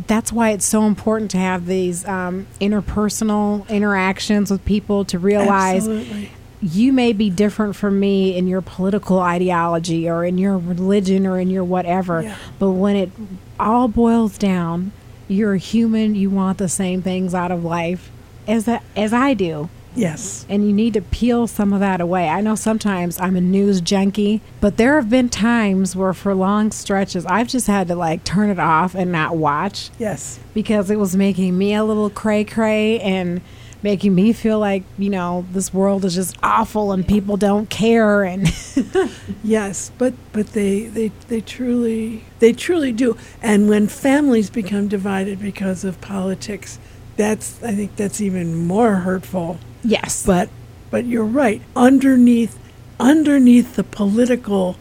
that's 0.08 0.32
why 0.32 0.50
it's 0.52 0.66
so 0.66 0.84
important 0.86 1.32
to 1.32 1.38
have 1.38 1.66
these 1.66 2.06
um, 2.08 2.48
interpersonal 2.60 3.68
interactions 3.70 4.52
with 4.52 4.64
people 4.66 5.06
to 5.06 5.20
realize 5.20 5.88
Absolutely. 5.88 6.32
you 6.62 6.92
may 6.94 7.14
be 7.14 7.30
different 7.30 7.76
from 7.76 8.00
me 8.00 8.36
in 8.38 8.48
your 8.48 8.62
political 8.62 9.20
ideology 9.20 10.10
or 10.10 10.24
in 10.26 10.38
your 10.38 10.58
religion 10.58 11.26
or 11.28 11.40
in 11.40 11.50
your 11.50 11.64
whatever 11.64 12.22
Yeah. 12.24 12.36
but 12.60 12.72
when 12.72 12.96
it 12.96 13.12
all 13.60 13.88
boils 13.88 14.38
down 14.38 14.92
you're 15.28 15.54
a 15.54 15.58
human 15.58 16.16
you 16.16 16.30
want 16.30 16.58
the 16.58 16.70
same 16.70 17.02
things 17.02 17.34
out 17.34 17.52
of 17.52 17.64
life 17.64 18.12
as 18.48 18.68
a, 18.68 18.82
as 18.96 19.14
I 19.14 19.34
do 19.34 19.70
Yes. 19.96 20.46
and 20.50 20.66
you 20.66 20.74
need 20.74 20.94
to 20.94 21.02
peel 21.02 21.48
some 21.48 21.74
of 21.74 21.80
that 21.82 22.00
away. 22.02 22.30
I 22.30 22.42
know 22.42 22.56
sometimes 22.56 23.20
I'm 23.20 23.36
a 23.36 23.42
news 23.42 23.82
junkie, 23.82 24.42
but 24.60 24.78
there 24.78 24.96
have 24.96 25.10
been 25.10 25.30
times 25.30 25.96
where 25.96 26.14
for 26.14 26.34
long 26.34 26.72
stretches 26.72 27.26
I've 27.26 27.48
just 27.48 27.68
had 27.68 27.88
to 27.90 27.96
like 27.96 28.24
turn 28.24 28.50
it 28.50 28.60
off 28.60 28.96
and 28.96 29.12
not 29.12 29.36
watch 29.38 29.90
Yes. 30.00 30.40
because 30.54 30.90
it 30.90 30.98
was 31.00 31.16
making 31.16 31.58
me 31.58 31.74
a 31.74 31.84
little 31.84 32.10
cray 32.10 32.44
cray 32.44 33.00
and 33.00 33.42
making 33.84 34.14
me 34.14 34.32
feel 34.32 34.60
like, 34.60 34.84
you 35.00 35.10
know, 35.10 35.44
this 35.54 35.74
world 35.74 36.06
is 36.06 36.14
just 36.14 36.38
awful 36.44 36.92
and 36.92 37.08
people 37.08 37.36
don't 37.36 37.68
care 37.70 38.24
and 38.24 38.48
Yes, 39.44 39.92
but 39.98 40.14
but 40.34 40.48
they, 40.54 40.86
they 40.86 41.12
they 41.28 41.42
truly 41.42 42.24
they 42.40 42.54
truly 42.54 42.92
do. 42.92 43.18
And 43.42 43.68
when 43.70 43.88
families 43.88 44.50
become 44.50 44.88
divided 44.88 45.40
because 45.40 45.84
of 45.84 46.00
politics, 46.02 46.80
that's 47.18 47.62
I 47.64 47.74
think 47.74 47.96
that's 47.96 48.22
even 48.22 48.56
more 48.68 48.96
hurtful. 48.98 49.58
Yes. 49.84 50.26
But 50.26 50.50
but 50.90 51.06
you're 51.06 51.24
right. 51.26 51.62
Underneath 51.76 52.58
underneath 53.00 53.76
the 53.76 53.84
political 53.84 54.76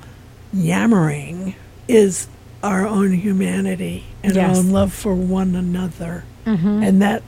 yammering 0.52 1.54
is 1.88 2.26
our 2.62 2.86
own 2.86 3.12
humanity 3.12 4.04
and 4.22 4.34
Yes. 4.34 4.50
our 4.50 4.62
own 4.62 4.70
love 4.70 4.92
for 4.92 5.14
one 5.14 5.54
another. 5.54 6.24
Mhm. 6.46 6.86
And 6.86 7.00
that 7.02 7.22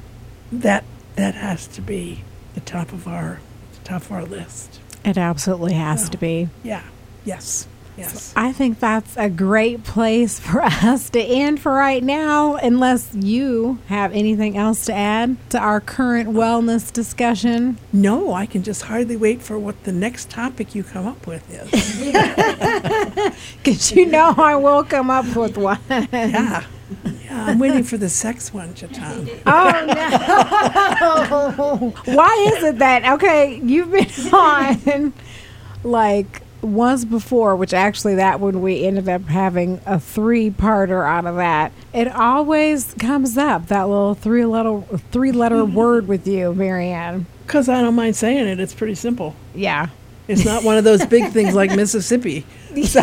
that 0.53 0.85
that 1.17 1.35
has 1.35 1.67
to 1.69 1.81
be 1.81 2.23
the 2.55 2.61
top 2.61 2.93
of 2.93 3.07
our 3.09 3.41
the 3.75 3.89
top 3.89 4.03
of 4.03 4.13
our 4.13 4.25
list. 4.25 4.81
It 5.05 5.17
absolutely 5.19 5.73
has 5.75 6.03
Yeah. 6.05 6.09
to 6.11 6.19
be. 6.19 6.49
Yeah. 6.63 6.83
Yes. 7.25 7.67
Yes. 7.96 8.33
I 8.35 8.52
think 8.52 8.81
that's 8.81 9.16
a 9.16 9.28
great 9.28 9.85
place 9.85 10.38
for 10.40 10.62
us 10.64 11.11
to 11.11 11.20
end 11.20 11.61
for 11.61 11.72
right 11.72 12.02
now, 12.02 12.57
unless 12.57 13.14
you 13.14 13.78
have 13.88 14.12
anything 14.12 14.57
else 14.57 14.87
to 14.87 14.94
add 14.94 15.37
to 15.50 15.59
our 15.59 15.81
current 15.81 16.31
wellness 16.31 16.92
discussion. 16.92 17.78
No, 17.92 18.33
I 18.33 18.46
can 18.46 18.62
just 18.62 18.83
hardly 18.83 19.16
wait 19.16 19.42
for 19.42 19.59
what 19.59 19.85
the 19.85 19.92
next 19.92 20.31
topic 20.31 20.74
you 20.74 20.83
come 20.85 21.07
up 21.07 21.26
with 21.26 21.44
is. 21.50 21.70
Because 23.62 23.92
you 23.92 24.07
know 24.07 24.35
I 24.37 24.57
will 24.57 24.83
come 24.85 25.09
up 25.11 25.37
with 25.37 25.57
one. 25.57 25.78
yeah. 25.88 26.64
Yeah, 27.05 27.46
I'm 27.46 27.59
waiting 27.59 27.85
for 27.85 27.96
the 27.96 28.09
sex 28.11 28.52
one, 28.52 28.74
Jatan. 28.74 29.31
Oh 29.46 29.70
no! 32.07 32.14
Why 32.14 32.52
is 32.57 32.62
it 32.64 32.78
that 32.78 33.05
okay? 33.14 33.61
You've 33.64 33.90
been 33.90 34.11
on 34.35 35.12
like 35.85 36.41
once 36.62 37.05
before, 37.05 37.57
which 37.57 37.75
actually 37.75 38.14
that 38.16 38.40
one 38.40 38.62
we 38.62 38.85
ended 38.85 39.09
up 39.09 39.22
having 39.25 39.81
a 39.85 39.98
three-parter 39.98 41.07
out 41.07 41.27
of 41.27 41.37
that. 41.37 41.72
It 41.92 42.09
always 42.09 42.94
comes 42.94 43.37
up 43.37 43.68
that 43.68 43.88
little 43.88 44.14
three-letter 44.14 44.83
three-letter 45.11 45.64
word 45.64 46.09
with 46.09 46.27
you, 46.27 46.55
Mary 46.55 46.88
Ann. 46.88 47.27
Because 47.46 47.68
I 47.68 47.81
don't 47.83 47.94
mind 47.94 48.16
saying 48.16 48.46
it, 48.46 48.61
it's 48.61 48.75
pretty 48.75 48.94
simple. 48.94 49.35
Yeah. 49.55 49.88
It's 50.29 50.44
not 50.44 50.62
one 50.62 50.79
of 50.79 50.85
those 50.85 51.05
big 51.07 51.33
things 51.33 51.55
like 51.55 51.75
Mississippi. 51.75 52.46
So, 52.85 53.03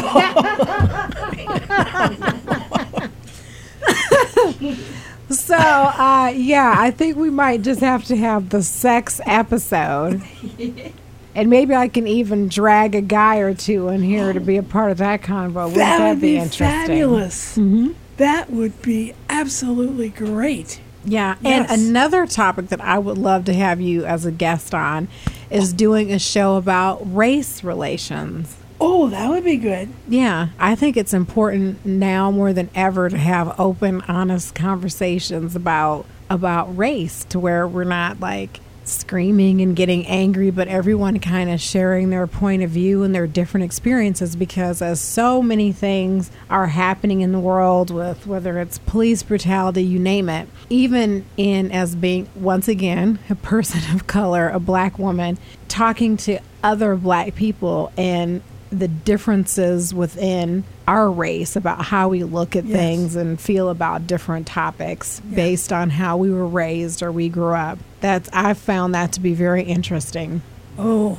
So, 5.30 5.56
uh, 5.56 6.34
yeah, 6.36 6.74
I 6.76 6.90
think 6.90 7.16
we 7.16 7.30
might 7.30 7.62
just 7.62 7.82
have 7.82 8.04
to 8.06 8.18
have 8.18 8.50
the 8.50 8.64
sex 8.64 9.22
episode. 9.26 10.24
And 11.36 11.50
maybe 11.50 11.76
I 11.76 11.88
can 11.88 12.08
even 12.08 12.48
drag 12.48 12.96
a 12.96 13.02
guy 13.02 13.38
or 13.38 13.54
two 13.54 13.90
in 13.90 14.02
here 14.02 14.34
to 14.34 14.40
be 14.40 14.58
a 14.58 14.64
part 14.64 14.92
of 14.92 14.98
that 14.98 15.22
convo. 15.22 15.66
Wouldn't 15.66 15.76
that 15.76 15.98
that, 16.00 16.10
would 16.10 16.22
be 16.22 16.36
interesting? 16.38 16.68
fabulous. 16.68 17.56
hmm 17.56 17.92
That 18.18 18.50
would 18.50 18.82
be 18.82 19.14
absolutely 19.30 20.10
great. 20.10 20.82
Yeah. 21.06 21.36
Yes. 21.42 21.70
And 21.72 21.82
another 21.82 22.26
topic 22.26 22.68
that 22.68 22.82
I 22.82 23.00
would 23.00 23.18
love 23.18 23.46
to 23.46 23.54
have 23.54 23.80
you 23.80 24.06
as 24.06 24.26
a 24.26 24.32
guest 24.32 24.74
on 24.74 25.08
is 25.50 25.72
doing 25.74 26.12
a 26.12 26.20
show 26.20 26.56
about 26.58 27.00
race 27.16 27.64
relations. 27.64 28.58
Oh, 28.82 29.10
that 29.10 29.30
would 29.30 29.44
be 29.44 29.58
good. 29.58 29.90
Yeah, 30.08 30.50
I 30.58 30.76
think 30.76 30.96
it's 30.96 31.14
important 31.14 31.86
now 31.86 32.32
more 32.32 32.54
than 32.54 32.70
ever 32.74 33.10
to 33.10 33.18
have 33.18 33.60
open, 33.60 34.02
honest 34.08 34.56
conversations 34.56 35.56
about 35.56 36.06
about 36.30 36.78
race 36.78 37.26
to 37.26 37.40
where 37.40 37.68
we're 37.68 37.84
not 37.84 38.20
like 38.20 38.60
screaming 38.90 39.62
and 39.62 39.76
getting 39.76 40.06
angry, 40.08 40.50
but 40.50 40.68
everyone 40.68 41.20
kind 41.20 41.50
of 41.50 41.62
sharing 41.62 42.10
their 42.10 42.28
point 42.28 42.64
of 42.64 42.70
view 42.70 43.04
and 43.04 43.14
their 43.14 43.28
different 43.28 43.64
experiences 43.64 44.36
because 44.36 44.82
as 44.82 45.00
so 45.00 45.42
many 45.42 45.72
things 45.72 46.32
are 46.50 46.68
happening 46.68 47.22
in 47.22 47.32
the 47.32 47.40
world 47.40 47.92
with 47.92 48.26
whether 48.28 48.60
it's 48.60 48.80
police 48.80 49.24
brutality, 49.24 49.84
you 49.84 50.00
name 50.00 50.30
it, 50.30 50.48
even 50.70 51.26
in 51.38 51.72
as 51.72 51.96
being 51.96 52.28
once 52.36 52.68
again 52.68 53.20
a 53.30 53.36
person 53.36 53.96
of 53.96 54.08
color, 54.08 54.50
a 54.50 54.60
black 54.60 55.00
woman, 55.00 55.38
talking 55.68 56.18
to 56.18 56.40
other 56.64 56.96
black 56.96 57.36
people 57.36 57.92
and 57.98 58.42
the 58.72 58.88
differences 58.88 59.94
within 59.94 60.64
our 60.90 61.10
race 61.12 61.56
about 61.56 61.86
how 61.86 62.10
we 62.10 62.24
look 62.24 62.56
at 62.56 62.66
Yes. 62.66 62.76
things 62.78 63.16
and 63.16 63.40
feel 63.40 63.70
about 63.70 64.08
different 64.08 64.48
topics 64.48 65.22
Yeah. 65.30 65.36
based 65.36 65.72
on 65.72 65.92
how 65.92 66.18
we 66.18 66.32
were 66.32 66.48
raised 66.48 67.04
or 67.04 67.12
we 67.12 67.30
grew 67.30 67.54
up. 67.54 67.78
That's 68.02 68.28
I've 68.34 68.58
found 68.58 68.96
that 68.96 69.12
to 69.14 69.20
be 69.20 69.34
very 69.34 69.64
interesting. 69.64 70.42
Oh, 70.80 71.18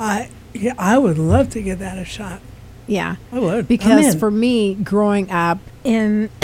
I 0.00 0.28
yeah, 0.54 0.72
I 0.78 0.96
would 0.98 1.18
love 1.18 1.50
to 1.50 1.60
give 1.60 1.80
that 1.80 1.98
a 1.98 2.04
shot. 2.04 2.40
Yeah. 2.86 3.16
I 3.32 3.38
would 3.40 3.68
Because 3.68 4.14
for 4.14 4.30
me, 4.30 4.74
growing 4.74 5.30
up 5.30 5.58
in 5.84 6.30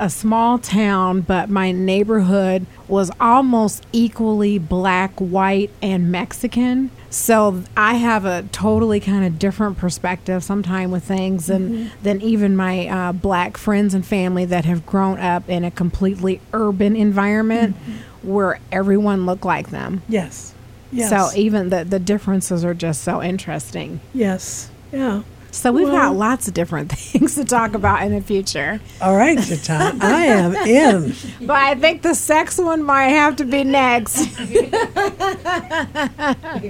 a 0.00 0.08
small 0.08 0.58
town, 0.58 1.22
but 1.22 1.50
my 1.50 1.72
neighborhood 1.72 2.66
was 2.88 3.10
almost 3.20 3.84
equally 3.92 4.58
black, 4.58 5.12
white, 5.18 5.70
and 5.82 6.10
Mexican. 6.12 6.90
So 7.10 7.62
I 7.76 7.94
have 7.94 8.24
a 8.26 8.42
totally 8.52 9.00
kind 9.00 9.24
of 9.24 9.38
different 9.38 9.78
perspective 9.78 10.44
sometime 10.44 10.90
with 10.90 11.04
things 11.04 11.46
than, 11.46 11.90
than 12.02 12.20
even 12.20 12.54
my 12.54 12.86
uh, 12.86 13.12
black 13.12 13.56
friends 13.56 13.94
and 13.94 14.04
family 14.04 14.44
that 14.44 14.66
have 14.66 14.84
grown 14.84 15.18
up 15.18 15.48
in 15.48 15.64
a 15.64 15.70
completely 15.70 16.40
urban 16.52 16.94
environment 16.96 17.76
where 18.22 18.60
everyone 18.70 19.24
looked 19.24 19.44
like 19.46 19.70
them. 19.70 20.02
yes, 20.08 20.52
yes, 20.92 21.08
So 21.08 21.38
even 21.38 21.70
the, 21.70 21.84
the 21.84 21.98
differences 21.98 22.62
are 22.64 22.74
just 22.74 23.02
so 23.02 23.22
interesting. 23.22 24.00
yes, 24.12 24.70
yeah. 24.92 25.22
So 25.50 25.72
we've 25.72 25.88
Well- 25.88 25.96
got 26.10 26.16
lots 26.16 26.46
of 26.46 26.54
different 26.54 26.92
things 26.96 27.34
to 27.36 27.44
talk 27.44 27.74
about 27.74 28.02
in 28.02 28.12
the 28.14 28.20
future. 28.20 28.80
All 29.00 29.16
right, 29.16 29.38
Jatan, 29.38 30.02
I 30.02 30.26
am 30.26 30.54
in. 30.54 31.14
But 31.46 31.56
I 31.56 31.74
think 31.74 32.02
the 32.02 32.14
sex 32.14 32.58
one 32.58 32.82
might 32.82 33.08
have 33.08 33.36
to 33.36 33.44
be 33.44 33.64
next. 33.64 34.18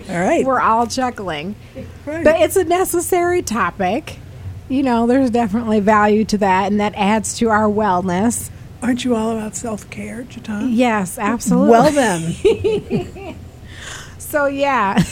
All 0.08 0.20
right, 0.20 0.44
We're 0.44 0.60
all 0.60 0.86
chuckling. 0.86 1.54
right. 2.06 2.24
But 2.24 2.40
it's 2.40 2.56
a 2.56 2.64
necessary 2.64 3.42
topic. 3.42 4.18
you 4.68 4.82
know, 4.82 5.06
there's 5.06 5.30
definitely 5.30 5.80
value 5.80 6.24
to 6.26 6.38
that, 6.38 6.70
and 6.70 6.78
that 6.80 6.94
adds 6.94 7.36
to 7.38 7.48
our 7.48 7.64
wellness. 7.68 8.50
Aren't 8.82 9.04
you 9.04 9.16
all 9.16 9.32
about 9.36 9.56
self 9.56 9.88
care, 9.90 10.22
Jatan? 10.24 10.68
Yes, 10.72 11.18
absolutely. 11.18 11.70
Well, 11.70 11.90
then. 11.90 13.36
so, 14.18 14.46
yeah, 14.46 15.02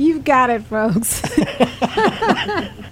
you've 0.00 0.24
got 0.24 0.50
it, 0.50 0.62
folks. 0.62 1.20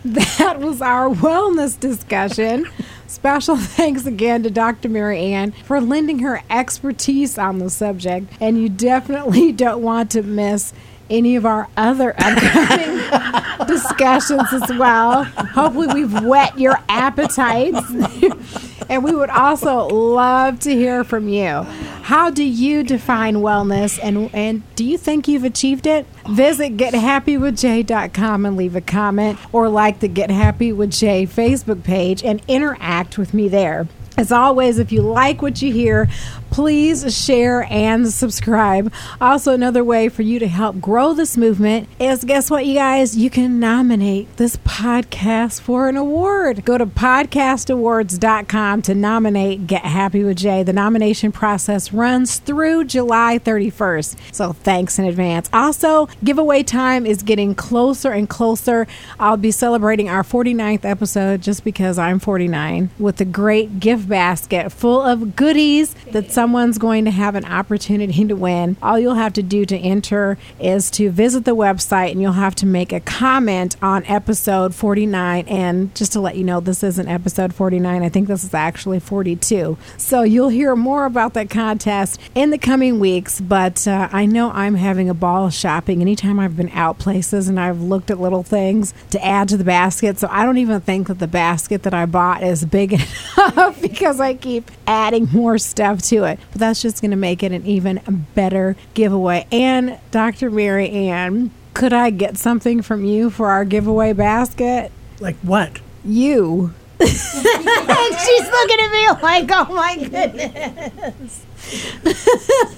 that 0.04 0.56
was 0.60 0.80
our 0.82 1.08
wellness 1.08 1.78
discussion. 1.78 2.66
Special 3.06 3.56
thanks 3.58 4.06
again 4.06 4.42
to 4.42 4.50
Dr. 4.50 4.88
Mary 4.88 5.18
Ann 5.18 5.52
for 5.52 5.80
lending 5.80 6.18
her 6.20 6.42
expertise 6.50 7.38
on 7.38 7.58
the 7.58 7.70
subject, 7.70 8.32
and 8.40 8.60
you 8.60 8.68
definitely 8.68 9.52
don't 9.52 9.82
want 9.82 10.10
to 10.12 10.22
miss 10.22 10.72
any 11.10 11.34
of 11.36 11.46
our 11.46 11.68
other 11.76 12.14
upcoming 12.18 12.98
discussions 13.68 14.52
as 14.52 14.68
well. 14.76 15.22
Hopefully, 15.24 15.86
we've 15.94 16.22
whet 16.24 16.58
your 16.58 16.78
appetites. 16.88 17.88
and 18.88 19.04
we 19.04 19.14
would 19.14 19.30
also 19.30 19.86
love 19.86 20.58
to 20.60 20.70
hear 20.70 21.04
from 21.04 21.28
you. 21.28 21.62
How 22.02 22.30
do 22.30 22.42
you 22.42 22.82
define 22.82 23.36
wellness 23.36 23.98
and, 24.02 24.34
and 24.34 24.62
do 24.74 24.84
you 24.84 24.96
think 24.96 25.28
you've 25.28 25.44
achieved 25.44 25.86
it? 25.86 26.06
Visit 26.30 26.76
gethappywithjay.com 26.76 28.46
and 28.46 28.56
leave 28.56 28.74
a 28.74 28.80
comment 28.80 29.38
or 29.52 29.68
like 29.68 30.00
the 30.00 30.08
Get 30.08 30.30
Happy 30.30 30.72
with 30.72 30.90
Jay 30.90 31.26
Facebook 31.26 31.84
page 31.84 32.24
and 32.24 32.42
interact 32.48 33.18
with 33.18 33.34
me 33.34 33.48
there. 33.48 33.86
As 34.18 34.32
always, 34.32 34.80
if 34.80 34.90
you 34.90 35.00
like 35.00 35.42
what 35.42 35.62
you 35.62 35.72
hear, 35.72 36.08
please 36.50 37.16
share 37.16 37.68
and 37.70 38.08
subscribe. 38.08 38.92
Also, 39.20 39.52
another 39.52 39.84
way 39.84 40.08
for 40.08 40.22
you 40.22 40.40
to 40.40 40.48
help 40.48 40.80
grow 40.80 41.14
this 41.14 41.36
movement 41.36 41.88
is 42.00 42.24
guess 42.24 42.50
what, 42.50 42.66
you 42.66 42.74
guys? 42.74 43.16
You 43.16 43.30
can 43.30 43.60
nominate 43.60 44.36
this 44.36 44.56
podcast 44.56 45.60
for 45.60 45.88
an 45.88 45.96
award. 45.96 46.64
Go 46.64 46.76
to 46.76 46.84
podcastawards.com 46.84 48.82
to 48.82 48.92
nominate 48.92 49.68
Get 49.68 49.84
Happy 49.84 50.24
with 50.24 50.38
Jay. 50.38 50.64
The 50.64 50.72
nomination 50.72 51.30
process 51.30 51.92
runs 51.92 52.38
through 52.40 52.86
July 52.86 53.38
31st. 53.38 54.34
So, 54.34 54.52
thanks 54.52 54.98
in 54.98 55.04
advance. 55.04 55.48
Also, 55.52 56.08
giveaway 56.24 56.64
time 56.64 57.06
is 57.06 57.22
getting 57.22 57.54
closer 57.54 58.10
and 58.10 58.28
closer. 58.28 58.88
I'll 59.20 59.36
be 59.36 59.52
celebrating 59.52 60.08
our 60.08 60.24
49th 60.24 60.84
episode 60.84 61.40
just 61.40 61.62
because 61.62 61.98
I'm 62.00 62.18
49 62.18 62.90
with 62.98 63.20
a 63.20 63.24
great 63.24 63.78
gift 63.78 64.07
basket 64.08 64.72
full 64.72 65.02
of 65.02 65.36
goodies 65.36 65.94
that 66.12 66.30
someone's 66.30 66.78
going 66.78 67.04
to 67.04 67.10
have 67.10 67.34
an 67.34 67.44
opportunity 67.44 68.26
to 68.26 68.34
win. 68.34 68.76
All 68.82 68.98
you'll 68.98 69.14
have 69.14 69.32
to 69.34 69.42
do 69.42 69.64
to 69.66 69.76
enter 69.76 70.38
is 70.60 70.90
to 70.92 71.10
visit 71.10 71.44
the 71.44 71.54
website 71.54 72.12
and 72.12 72.20
you'll 72.20 72.32
have 72.32 72.54
to 72.56 72.66
make 72.66 72.92
a 72.92 73.00
comment 73.00 73.76
on 73.82 74.04
episode 74.06 74.74
49. 74.74 75.46
And 75.48 75.94
just 75.94 76.12
to 76.12 76.20
let 76.20 76.36
you 76.36 76.44
know, 76.44 76.60
this 76.60 76.82
isn't 76.82 77.08
episode 77.08 77.54
49. 77.54 78.02
I 78.02 78.08
think 78.08 78.28
this 78.28 78.44
is 78.44 78.54
actually 78.54 79.00
42. 79.00 79.76
So 79.96 80.22
you'll 80.22 80.48
hear 80.48 80.74
more 80.76 81.04
about 81.04 81.34
that 81.34 81.50
contest 81.50 82.20
in 82.34 82.50
the 82.50 82.58
coming 82.58 82.98
weeks. 82.98 83.40
But 83.40 83.86
uh, 83.86 84.08
I 84.12 84.26
know 84.26 84.50
I'm 84.50 84.74
having 84.74 85.08
a 85.08 85.14
ball 85.14 85.50
shopping 85.50 86.00
anytime 86.00 86.38
I've 86.38 86.56
been 86.56 86.70
out 86.70 86.98
places 86.98 87.48
and 87.48 87.58
I've 87.58 87.80
looked 87.80 88.10
at 88.10 88.20
little 88.20 88.42
things 88.42 88.94
to 89.10 89.24
add 89.24 89.48
to 89.48 89.56
the 89.56 89.64
basket. 89.64 90.18
So 90.18 90.28
I 90.30 90.44
don't 90.44 90.58
even 90.58 90.80
think 90.80 91.08
that 91.08 91.18
the 91.18 91.28
basket 91.28 91.82
that 91.82 91.94
I 91.94 92.06
bought 92.06 92.42
is 92.42 92.64
big 92.64 92.92
enough 93.36 93.80
because 93.90 94.20
I 94.20 94.34
keep 94.34 94.70
adding 94.86 95.28
more 95.32 95.58
stuff 95.58 96.02
to 96.02 96.24
it. 96.24 96.38
But 96.52 96.60
that's 96.60 96.82
just 96.82 97.00
going 97.00 97.10
to 97.10 97.16
make 97.16 97.42
it 97.42 97.52
an 97.52 97.66
even 97.66 98.26
better 98.34 98.76
giveaway. 98.94 99.46
And 99.50 99.98
Dr. 100.10 100.50
Mary 100.50 100.90
Ann, 100.90 101.50
could 101.74 101.92
I 101.92 102.10
get 102.10 102.36
something 102.38 102.82
from 102.82 103.04
you 103.04 103.30
for 103.30 103.50
our 103.50 103.64
giveaway 103.64 104.12
basket? 104.12 104.92
Like 105.20 105.36
what? 105.36 105.80
You. 106.04 106.74
She's 107.00 108.50
looking 108.50 108.80
at 108.80 108.92
me 108.92 109.22
like, 109.22 109.48
oh 109.52 109.72
my 109.72 109.96
goodness. 109.96 111.44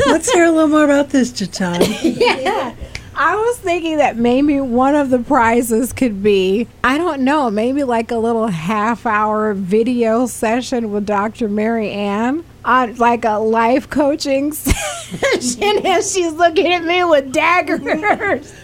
Let's 0.06 0.30
hear 0.30 0.44
a 0.44 0.50
little 0.50 0.68
more 0.68 0.84
about 0.84 1.10
this, 1.10 1.32
Jatan. 1.32 1.80
yeah. 2.18 2.74
I 3.22 3.36
was 3.36 3.58
thinking 3.58 3.98
that 3.98 4.16
maybe 4.16 4.62
one 4.62 4.94
of 4.94 5.10
the 5.10 5.18
prizes 5.18 5.92
could 5.92 6.22
be, 6.22 6.66
I 6.82 6.96
don't 6.96 7.20
know, 7.20 7.50
maybe 7.50 7.84
like 7.84 8.10
a 8.10 8.16
little 8.16 8.46
half 8.46 9.04
hour 9.04 9.52
video 9.52 10.24
session 10.24 10.90
with 10.90 11.04
Dr. 11.04 11.46
Mary 11.50 11.90
Ann 11.90 12.42
on 12.64 12.96
like 12.96 13.26
a 13.26 13.38
life 13.38 13.90
coaching 13.90 14.52
session 14.54 15.84
and 15.84 16.02
she's 16.02 16.32
looking 16.32 16.72
at 16.72 16.82
me 16.82 17.04
with 17.04 17.30
daggers. 17.30 17.82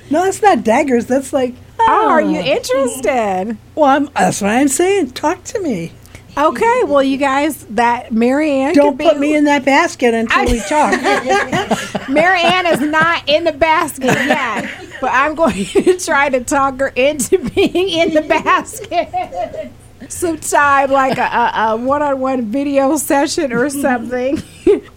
No, 0.09 0.25
that's 0.25 0.41
not 0.41 0.65
daggers. 0.65 1.05
That's 1.05 1.35
like. 1.35 1.55
Oh, 1.79 2.09
are 2.09 2.23
you 2.23 2.39
ah. 2.39 2.57
interested? 2.57 3.59
Well, 3.75 3.85
I'm, 3.85 4.07
that's 4.15 4.41
what 4.41 4.53
I'm 4.53 4.69
saying. 4.69 5.11
Talk 5.11 5.45
to 5.45 5.61
me. 5.61 5.93
Okay, 6.39 6.83
well, 6.85 7.03
you 7.03 7.17
guys, 7.17 7.65
that 7.71 8.13
Mary 8.13 8.51
Ann. 8.51 8.75
Don't 8.75 8.99
put 8.99 9.19
me 9.19 9.35
in 9.35 9.45
that 9.45 9.65
basket 9.65 10.13
until 10.13 10.45
we 10.45 10.61
talk. 10.61 10.91
Mary 12.11 12.43
Ann 12.43 12.67
is 12.67 12.81
not 12.81 13.27
in 13.27 13.45
the 13.45 13.53
basket 13.53 14.05
yet, 14.07 14.71
but 15.01 15.11
I'm 15.15 15.35
going 15.35 15.65
to 15.65 15.99
try 15.99 16.29
to 16.29 16.45
talk 16.45 16.79
her 16.79 16.89
into 16.89 17.39
being 17.55 17.89
in 17.89 18.13
the 18.13 18.21
basket. 18.21 19.73
Some 20.11 20.37
time, 20.37 20.91
like 20.91 21.17
a, 21.17 21.23
a, 21.23 21.53
a 21.71 21.77
one-on-one 21.79 22.43
video 22.53 22.97
session 22.99 23.51
or 23.53 23.71
something, 23.71 24.37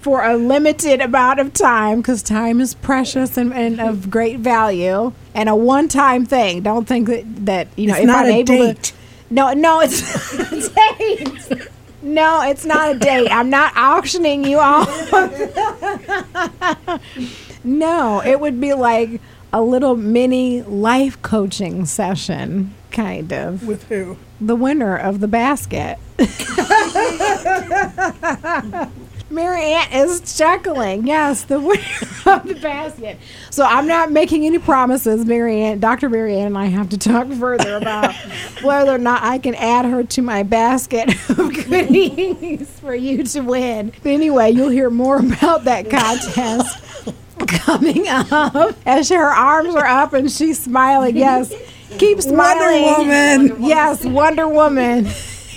for 0.02 0.24
a 0.24 0.36
limited 0.36 1.00
amount 1.00 1.40
of 1.40 1.54
time, 1.54 2.02
because 2.02 2.22
time 2.22 2.60
is 2.60 2.74
precious 2.76 3.38
and, 3.38 3.54
and, 3.54 3.80
of 3.80 4.12
great 4.12 4.40
value, 4.40 5.14
and 5.34 5.48
a 5.48 5.56
one-time 5.56 6.26
thing. 6.26 6.62
Don't 6.64 6.86
think 6.86 7.08
that 7.08 7.24
that 7.46 7.68
you 7.78 7.88
know 7.88 7.94
It's 7.94 8.02
if 8.02 8.08
not 8.08 8.26
I'm 8.26 8.32
a 8.32 8.36
able 8.36 8.46
date. 8.74 8.84
to. 8.84 8.94
No, 9.30 9.54
no, 9.54 9.82
it's 9.82 10.34
not 10.38 10.52
a 10.52 10.70
date. 10.98 11.68
No, 12.02 12.42
it's 12.42 12.66
not 12.66 12.96
a 12.96 12.98
date. 12.98 13.30
I'm 13.30 13.50
not 13.50 13.76
auctioning 13.76 14.46
you 14.46 14.60
off. 14.60 14.88
no, 17.64 18.22
it 18.22 18.40
would 18.40 18.62
be 18.62 18.74
like 18.74 19.22
a 19.52 19.62
little 19.62 19.96
mini 19.96 20.62
life 20.64 21.22
coaching 21.22 21.86
session, 21.86 22.74
kind 22.92 23.32
of. 23.34 23.68
With 23.68 23.84
who? 23.84 24.18
The 24.40 24.56
winner 24.56 24.96
of 24.96 25.20
the 25.20 25.28
basket. 25.28 25.98
Mary 29.30 29.62
Ann 29.74 29.92
is 29.92 30.38
chuckling. 30.38 31.06
Yes, 31.06 31.44
the 31.44 31.60
winner 31.60 31.84
of 32.26 32.48
the 32.48 32.58
basket. 32.62 33.18
So 33.52 33.64
I'm 33.64 33.88
not 33.88 34.12
making 34.12 34.46
any 34.46 34.58
promises, 34.60 35.26
Mary 35.26 35.62
Ann. 35.62 35.80
Dr. 35.80 36.10
Mary 36.10 36.36
Ann 36.38 36.48
and 36.48 36.58
I 36.58 36.66
have 36.66 36.90
to 36.90 36.98
talk 36.98 37.28
further 37.34 37.76
about 37.78 38.14
whether 38.62 38.94
or 38.96 38.98
not 38.98 39.22
I 39.24 39.38
can 39.38 39.56
add 39.56 39.86
her 39.86 40.04
to 40.04 40.22
my 40.22 40.44
basket 40.44 41.10
of 41.30 41.54
goodies 41.54 42.70
for 42.80 42.96
you 42.96 43.24
to 43.24 43.42
win. 43.42 43.92
But 44.02 44.10
anyway, 44.12 44.52
you'll 44.52 44.70
hear 44.70 44.90
more 44.90 45.18
about 45.20 45.66
that 45.66 45.90
contest 45.90 47.14
coming 47.48 48.08
up 48.08 48.76
as 48.86 49.10
her 49.10 49.28
arms 49.28 49.76
are 49.76 49.86
up 49.86 50.14
and 50.14 50.32
she's 50.32 50.60
smiling. 50.60 51.16
Yes, 51.16 51.54
keep 51.98 52.22
smiling. 52.22 52.84
Wonder 52.84 53.54
Woman. 53.56 53.64
Yes, 53.64 54.06
Wonder 54.06 54.48
Woman. 54.48 55.08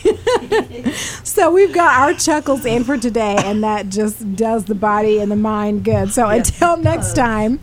so 1.24 1.52
we've 1.52 1.72
got 1.72 2.00
our 2.00 2.14
chuckles 2.14 2.64
in 2.64 2.84
for 2.84 2.96
today, 2.96 3.36
and 3.38 3.62
that 3.62 3.88
just 3.88 4.36
does 4.36 4.64
the 4.64 4.74
body 4.74 5.18
and 5.18 5.30
the 5.30 5.36
mind 5.36 5.84
good. 5.84 6.12
So 6.12 6.28
until 6.28 6.76
next 6.76 7.14
time, 7.14 7.60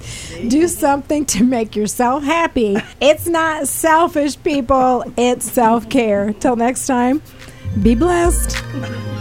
do 0.47 0.67
something 0.67 1.25
to 1.27 1.43
make 1.43 1.75
yourself 1.75 2.23
happy. 2.23 2.77
It's 3.01 3.27
not 3.27 3.67
selfish, 3.67 4.41
people, 4.41 5.03
it's 5.17 5.49
self 5.51 5.89
care. 5.89 6.33
Till 6.33 6.55
next 6.55 6.87
time, 6.87 7.21
be 7.81 7.95
blessed. 7.95 9.18